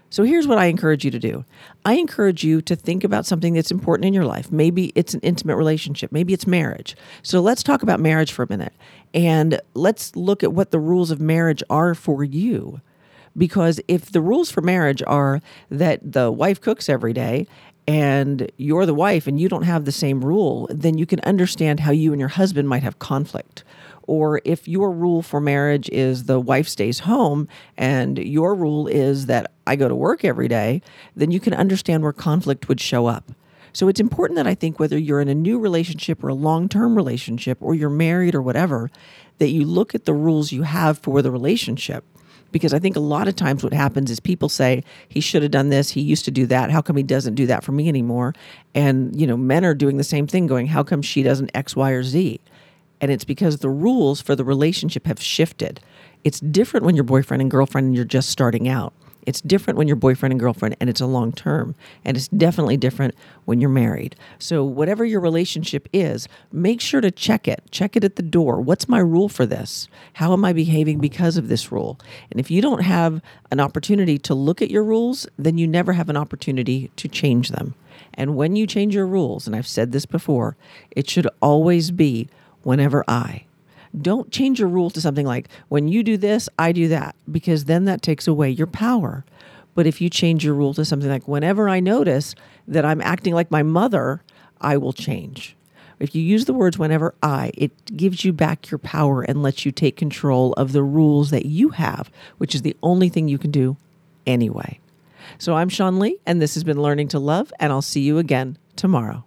So 0.10 0.24
here's 0.24 0.48
what 0.48 0.58
I 0.58 0.66
encourage 0.66 1.06
you 1.06 1.12
to 1.12 1.20
do. 1.20 1.46
I 1.86 1.94
encourage 1.94 2.44
you 2.44 2.62
to 2.64 2.76
think 2.76 3.04
about 3.04 3.26
something 3.26 3.54
that's 3.54 3.72
important 3.72 4.06
in 4.06 4.14
your 4.14 4.26
life. 4.26 4.52
Maybe 4.52 4.92
it's 4.96 5.14
an 5.14 5.20
intimate 5.22 5.56
relationship, 5.56 6.12
maybe 6.12 6.34
it's 6.34 6.48
marriage. 6.48 6.96
So 7.22 7.42
let's 7.42 7.64
talk 7.64 7.84
about 7.84 8.00
marriage 8.00 8.32
for 8.32 8.44
a 8.44 8.50
minute 8.50 8.74
and 9.14 9.62
let's 9.74 10.16
look 10.16 10.44
at 10.44 10.54
what 10.54 10.72
the 10.72 10.80
rules 10.80 11.12
of 11.12 11.20
marriage 11.20 11.64
are 11.70 11.94
for 11.94 12.24
you. 12.24 12.82
Because 13.38 13.80
if 13.88 14.12
the 14.12 14.22
rules 14.22 14.50
for 14.50 14.62
marriage 14.62 15.04
are 15.06 15.42
that 15.70 16.12
the 16.12 16.32
wife 16.32 16.60
cooks 16.60 16.90
every 16.90 17.14
day 17.14 17.48
and 17.88 18.52
you're 18.58 18.88
the 18.88 18.94
wife 18.94 19.28
and 19.28 19.40
you 19.40 19.48
don't 19.48 19.64
have 19.64 19.86
the 19.86 19.92
same 19.92 20.26
rule, 20.26 20.68
then 20.72 20.98
you 20.98 21.06
can 21.06 21.20
understand 21.22 21.80
how 21.80 21.92
you 21.92 22.12
and 22.12 22.20
your 22.20 22.30
husband 22.30 22.68
might 22.68 22.84
have 22.84 23.00
conflict 23.00 23.64
or 24.10 24.42
if 24.44 24.68
your 24.68 24.92
rule 24.92 25.22
for 25.22 25.40
marriage 25.40 25.88
is 25.90 26.24
the 26.24 26.40
wife 26.40 26.68
stays 26.68 27.02
home 27.02 27.48
and 27.78 28.18
your 28.18 28.56
rule 28.56 28.88
is 28.88 29.28
that 29.28 29.52
I 29.68 29.76
go 29.76 29.88
to 29.88 29.94
work 29.94 30.26
every 30.26 30.48
day, 30.48 30.82
then 31.16 31.30
you 31.30 31.40
can 31.40 31.54
understand 31.54 32.02
where 32.02 32.12
conflict 32.12 32.68
would 32.68 32.82
show 32.82 33.06
up. 33.06 33.32
So 33.72 33.88
it's 33.88 34.00
important 34.00 34.38
that 34.38 34.48
I 34.48 34.56
think 34.56 34.80
whether 34.80 34.98
you're 34.98 35.22
in 35.22 35.28
a 35.28 35.36
new 35.36 35.60
relationship 35.60 36.24
or 36.24 36.30
a 36.30 36.34
long 36.34 36.68
term 36.68 36.96
relationship 36.96 37.60
or 37.62 37.76
you're 37.76 37.92
married 37.92 38.34
or 38.34 38.42
whatever, 38.42 38.90
that 39.38 39.50
you 39.50 39.64
look 39.64 39.94
at 39.94 40.06
the 40.06 40.14
rules 40.16 40.52
you 40.52 40.64
have 40.64 40.98
for 40.98 41.22
the 41.22 41.30
relationship. 41.30 42.04
Because 42.52 42.74
I 42.74 42.80
think 42.80 42.96
a 42.96 43.00
lot 43.00 43.28
of 43.28 43.36
times 43.36 43.64
what 43.64 43.74
happens 43.74 44.10
is 44.10 44.20
people 44.20 44.50
say, 44.50 44.84
he 45.08 45.22
should 45.22 45.44
have 45.44 45.52
done 45.52 45.70
this, 45.70 45.92
he 45.92 46.02
used 46.02 46.26
to 46.26 46.32
do 46.32 46.48
that. 46.48 46.72
How 46.72 46.82
come 46.82 46.98
he 46.98 47.04
doesn't 47.04 47.36
do 47.36 47.46
that 47.46 47.64
for 47.64 47.74
me 47.74 47.88
anymore? 47.88 48.34
And, 48.74 49.16
you 49.16 49.28
know, 49.28 49.38
men 49.38 49.64
are 49.64 49.76
doing 49.76 49.98
the 49.98 50.04
same 50.04 50.26
thing, 50.26 50.48
going, 50.48 50.66
how 50.66 50.82
come 50.82 51.04
she 51.04 51.22
doesn't 51.22 51.52
X, 51.54 51.76
Y, 51.76 51.92
or 51.92 52.02
Z? 52.02 52.40
And 53.02 53.12
it's 53.12 53.24
because 53.24 53.58
the 53.58 53.70
rules 53.70 54.22
for 54.22 54.36
the 54.36 54.44
relationship 54.44 55.06
have 55.08 55.22
shifted. 55.22 55.80
It's 56.24 56.40
different 56.40 56.86
when 56.86 56.96
you're 56.96 57.04
boyfriend 57.04 57.42
and 57.42 57.52
girlfriend 57.52 57.88
and 57.88 57.96
you're 57.96 58.06
just 58.06 58.30
starting 58.30 58.68
out. 58.68 58.94
It's 59.26 59.42
different 59.42 59.78
when 59.78 59.88
you're 59.88 59.96
boyfriend 59.96 60.32
and 60.32 60.40
girlfriend 60.40 60.76
and 60.80 60.90
it's 60.90 61.02
a 61.02 61.06
long 61.06 61.32
term. 61.32 61.76
And 62.04 62.18
it's 62.18 62.30
definitely 62.30 62.78
different 62.78 63.14
when 63.46 63.62
you're 63.62 63.70
married. 63.70 64.16
So, 64.40 64.64
whatever 64.64 65.06
your 65.06 65.20
relationship 65.20 65.88
is, 65.94 66.28
make 66.52 66.82
sure 66.82 67.02
to 67.02 67.12
check 67.12 67.48
it. 67.48 67.62
Check 67.70 67.96
it 67.96 68.04
at 68.04 68.16
the 68.16 68.24
door. 68.24 68.62
What's 68.62 68.90
my 68.90 69.00
rule 69.00 69.30
for 69.30 69.46
this? 69.46 69.88
How 70.14 70.34
am 70.34 70.46
I 70.46 70.54
behaving 70.54 71.00
because 71.00 71.38
of 71.38 71.48
this 71.48 71.72
rule? 71.72 72.00
And 72.32 72.40
if 72.40 72.50
you 72.50 72.62
don't 72.62 72.82
have 72.82 73.22
an 73.52 73.60
opportunity 73.60 74.18
to 74.18 74.34
look 74.34 74.62
at 74.62 74.72
your 74.72 74.84
rules, 74.84 75.28
then 75.38 75.58
you 75.58 75.68
never 75.68 75.94
have 75.94 76.10
an 76.10 76.18
opportunity 76.18 76.90
to 76.96 77.08
change 77.08 77.50
them. 77.50 77.76
And 78.14 78.36
when 78.36 78.56
you 78.56 78.66
change 78.66 78.96
your 78.96 79.08
rules, 79.08 79.46
and 79.46 79.56
I've 79.56 79.68
said 79.68 79.92
this 79.92 80.06
before, 80.06 80.58
it 80.92 81.10
should 81.10 81.28
always 81.42 81.92
be 81.92 82.30
whenever 82.64 83.04
I. 83.08 83.46
Don't 84.00 84.32
change 84.32 84.60
your 84.60 84.70
rule 84.70 84.90
to 84.92 85.02
something 85.02 85.26
like, 85.26 85.50
when 85.70 85.88
you 85.88 86.04
do 86.04 86.18
this, 86.18 86.48
I 86.60 86.72
do 86.72 86.88
that, 86.90 87.16
because 87.32 87.66
then 87.66 87.86
that 87.86 88.02
takes 88.02 88.28
away 88.28 88.50
your 88.50 88.68
power. 88.68 89.26
But 89.74 89.88
if 89.88 90.02
you 90.02 90.10
change 90.10 90.46
your 90.46 90.54
rule 90.54 90.74
to 90.76 90.86
something 90.86 91.10
like, 91.10 91.28
whenever 91.28 91.70
I 91.70 91.80
notice 91.80 92.36
that 92.68 92.86
I'm 92.86 93.02
acting 93.02 93.34
like 93.34 93.50
my 93.50 93.64
mother, 93.64 94.22
I 94.62 94.78
will 94.78 94.94
change. 94.94 95.56
If 96.00 96.16
you 96.16 96.22
use 96.22 96.46
the 96.46 96.54
words 96.54 96.78
whenever 96.78 97.14
I, 97.22 97.52
it 97.56 97.98
gives 97.98 98.24
you 98.24 98.32
back 98.32 98.72
your 98.72 98.78
power 98.78 99.22
and 99.22 99.44
lets 99.44 99.66
you 99.66 99.72
take 99.72 99.98
control 99.98 100.54
of 100.54 100.72
the 100.72 100.84
rules 100.84 101.30
that 101.32 101.46
you 101.46 101.70
have, 101.70 102.12
which 102.38 102.56
is 102.56 102.62
the 102.62 102.78
only 102.84 103.10
thing 103.10 103.28
you 103.28 103.38
can 103.38 103.52
do 103.52 103.76
anyway. 104.26 104.80
So 105.38 105.56
I'm 105.56 105.70
Sean 105.70 106.00
Lee, 106.00 106.18
and 106.26 106.42
this 106.42 106.54
has 106.54 106.64
been 106.64 106.82
Learning 106.82 107.08
to 107.10 107.20
Love, 107.20 107.52
and 107.60 107.72
I'll 107.72 107.82
see 107.82 108.02
you 108.02 108.18
again 108.18 108.58
tomorrow. 108.76 109.26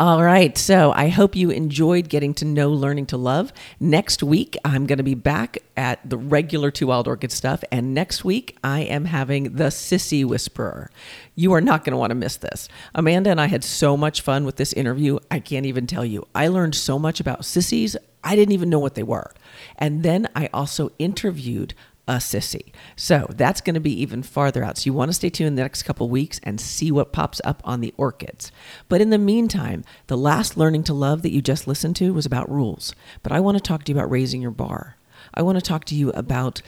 All 0.00 0.22
right. 0.22 0.56
So 0.56 0.92
I 0.92 1.08
hope 1.08 1.36
you 1.36 1.50
enjoyed 1.50 2.08
getting 2.08 2.32
to 2.34 2.44
know 2.44 2.70
Learning 2.70 3.06
to 3.06 3.16
Love. 3.16 3.52
Next 3.78 4.22
week, 4.22 4.56
I'm 4.64 4.86
going 4.86 4.98
to 4.98 5.04
be 5.04 5.14
back 5.14 5.58
at 5.76 6.00
the 6.08 6.16
regular 6.16 6.70
Two 6.70 6.86
Wild 6.86 7.06
Orchid 7.06 7.32
stuff. 7.32 7.62
And 7.70 7.92
next 7.92 8.24
week, 8.24 8.56
I 8.64 8.80
am 8.80 9.06
having 9.06 9.56
the 9.56 9.64
Sissy 9.64 10.24
Whisperer. 10.24 10.90
You 11.34 11.52
are 11.52 11.60
not 11.60 11.84
going 11.84 11.92
to 11.92 11.98
want 11.98 12.12
to 12.12 12.14
miss 12.14 12.36
this. 12.36 12.68
Amanda 12.94 13.30
and 13.30 13.40
I 13.40 13.46
had 13.46 13.64
so 13.64 13.96
much 13.96 14.22
fun 14.22 14.44
with 14.44 14.56
this 14.56 14.72
interview. 14.72 15.18
I 15.30 15.38
can't 15.38 15.66
even 15.66 15.86
tell 15.86 16.04
you. 16.04 16.26
I 16.34 16.48
learned 16.48 16.74
so 16.74 16.98
much 16.98 17.20
about 17.20 17.44
sissies. 17.44 17.96
I 18.24 18.36
didn't 18.36 18.52
even 18.52 18.70
know 18.70 18.78
what 18.78 18.94
they 18.94 19.02
were. 19.02 19.32
And 19.76 20.02
then 20.02 20.28
I 20.34 20.48
also 20.52 20.92
interviewed 20.98 21.74
a 22.10 22.14
sissy. 22.14 22.72
So 22.96 23.28
that's 23.30 23.60
going 23.60 23.74
to 23.74 23.80
be 23.80 24.02
even 24.02 24.24
farther 24.24 24.64
out. 24.64 24.78
So 24.78 24.86
you 24.86 24.92
want 24.92 25.10
to 25.10 25.14
stay 25.14 25.30
tuned 25.30 25.56
the 25.56 25.62
next 25.62 25.84
couple 25.84 26.10
weeks 26.10 26.40
and 26.42 26.60
see 26.60 26.90
what 26.90 27.12
pops 27.12 27.40
up 27.44 27.62
on 27.64 27.80
the 27.80 27.94
orchids. 27.96 28.50
But 28.88 29.00
in 29.00 29.10
the 29.10 29.18
meantime, 29.18 29.84
the 30.08 30.16
last 30.16 30.56
learning 30.56 30.82
to 30.84 30.94
love 30.94 31.22
that 31.22 31.30
you 31.30 31.40
just 31.40 31.68
listened 31.68 31.94
to 31.96 32.12
was 32.12 32.26
about 32.26 32.50
rules. 32.50 32.94
But 33.22 33.30
I 33.30 33.38
want 33.38 33.58
to 33.58 33.62
talk 33.62 33.84
to 33.84 33.92
you 33.92 33.98
about 33.98 34.10
raising 34.10 34.42
your 34.42 34.50
bar. 34.50 34.96
I 35.32 35.42
want 35.42 35.56
to 35.56 35.62
talk 35.62 35.84
to 35.86 35.94
you 35.94 36.10
about 36.10 36.62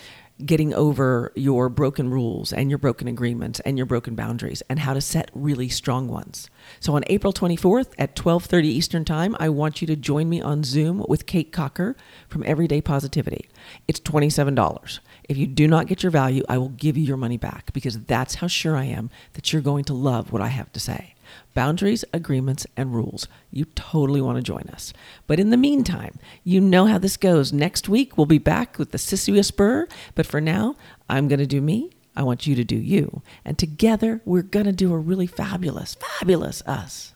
getting 0.47 0.75
over 0.75 1.33
your 1.35 1.69
broken 1.69 2.11
rules 2.11 2.53
and 2.53 2.71
your 2.71 2.79
broken 2.79 3.09
agreements 3.09 3.61
and 3.61 3.77
your 3.77 3.87
broken 3.87 4.15
boundaries 4.15 4.63
and 4.69 4.79
how 4.79 4.95
to 4.95 5.01
set 5.01 5.31
really 5.35 5.69
strong 5.69 6.09
ones. 6.09 6.49
So 6.81 6.95
on 6.95 7.05
April 7.07 7.33
24th 7.33 7.93
at 7.99 8.17
12:30 8.17 8.65
Eastern 8.65 9.05
Time, 9.05 9.37
I 9.39 9.49
want 9.49 9.81
you 9.81 9.87
to 9.89 9.97
join 9.97 10.29
me 10.29 10.41
on 10.41 10.65
Zoom 10.65 11.05
with 11.09 11.27
Kate 11.27 11.53
Cocker 11.53 11.97
from 12.29 12.43
Everyday 12.45 12.81
Positivity. 12.81 13.49
It's 13.89 14.01
$27. 14.01 15.01
If 15.29 15.37
you 15.37 15.47
do 15.47 15.67
not 15.67 15.87
get 15.87 16.03
your 16.03 16.13
value, 16.13 16.43
I 16.49 16.59
will 16.59 16.71
give 16.71 16.97
you 16.97 17.05
your 17.05 17.17
money 17.17 17.37
back 17.37 17.73
because 17.73 18.05
that's 18.05 18.37
how 18.37 18.47
sure 18.47 18.77
I 18.77 18.85
am 18.85 19.11
that 19.35 19.53
you're 19.53 19.63
going 19.63 19.85
to 19.85 19.95
love 19.95 20.33
what 20.33 20.43
I 20.43 20.49
have 20.49 20.73
to 20.73 20.81
say. 20.81 21.15
Boundaries, 21.55 22.05
agreements, 22.13 22.67
and 22.77 22.95
rules. 22.95 23.29
You 23.51 23.67
totally 23.75 24.21
want 24.21 24.37
to 24.37 24.43
join 24.43 24.65
us. 24.73 24.93
But 25.27 25.41
in 25.41 25.51
the 25.51 25.57
meantime, 25.57 26.19
you 26.45 26.61
know 26.61 26.87
how 26.87 26.99
this 26.99 27.17
goes. 27.17 27.53
Next 27.53 27.89
week, 27.89 28.17
we'll 28.17 28.27
be 28.27 28.39
back 28.39 28.79
with 28.79 28.91
the 28.91 28.99
Sissy 28.99 29.33
Whisperer. 29.33 29.89
But 30.15 30.27
for 30.27 30.41
now, 30.41 30.77
I'm 31.09 31.29
going 31.29 31.41
to 31.41 31.47
do 31.47 31.61
me. 31.61 31.91
I 32.15 32.23
want 32.23 32.47
you 32.47 32.55
to 32.55 32.65
do 32.65 32.77
you. 32.77 33.23
And 33.45 33.59
together, 33.59 34.21
we're 34.25 34.43
going 34.43 34.67
to 34.67 34.73
do 34.73 34.93
a 34.93 34.99
really 34.99 35.27
fabulous, 35.27 35.95
fabulous 35.95 36.63
us. 36.63 37.15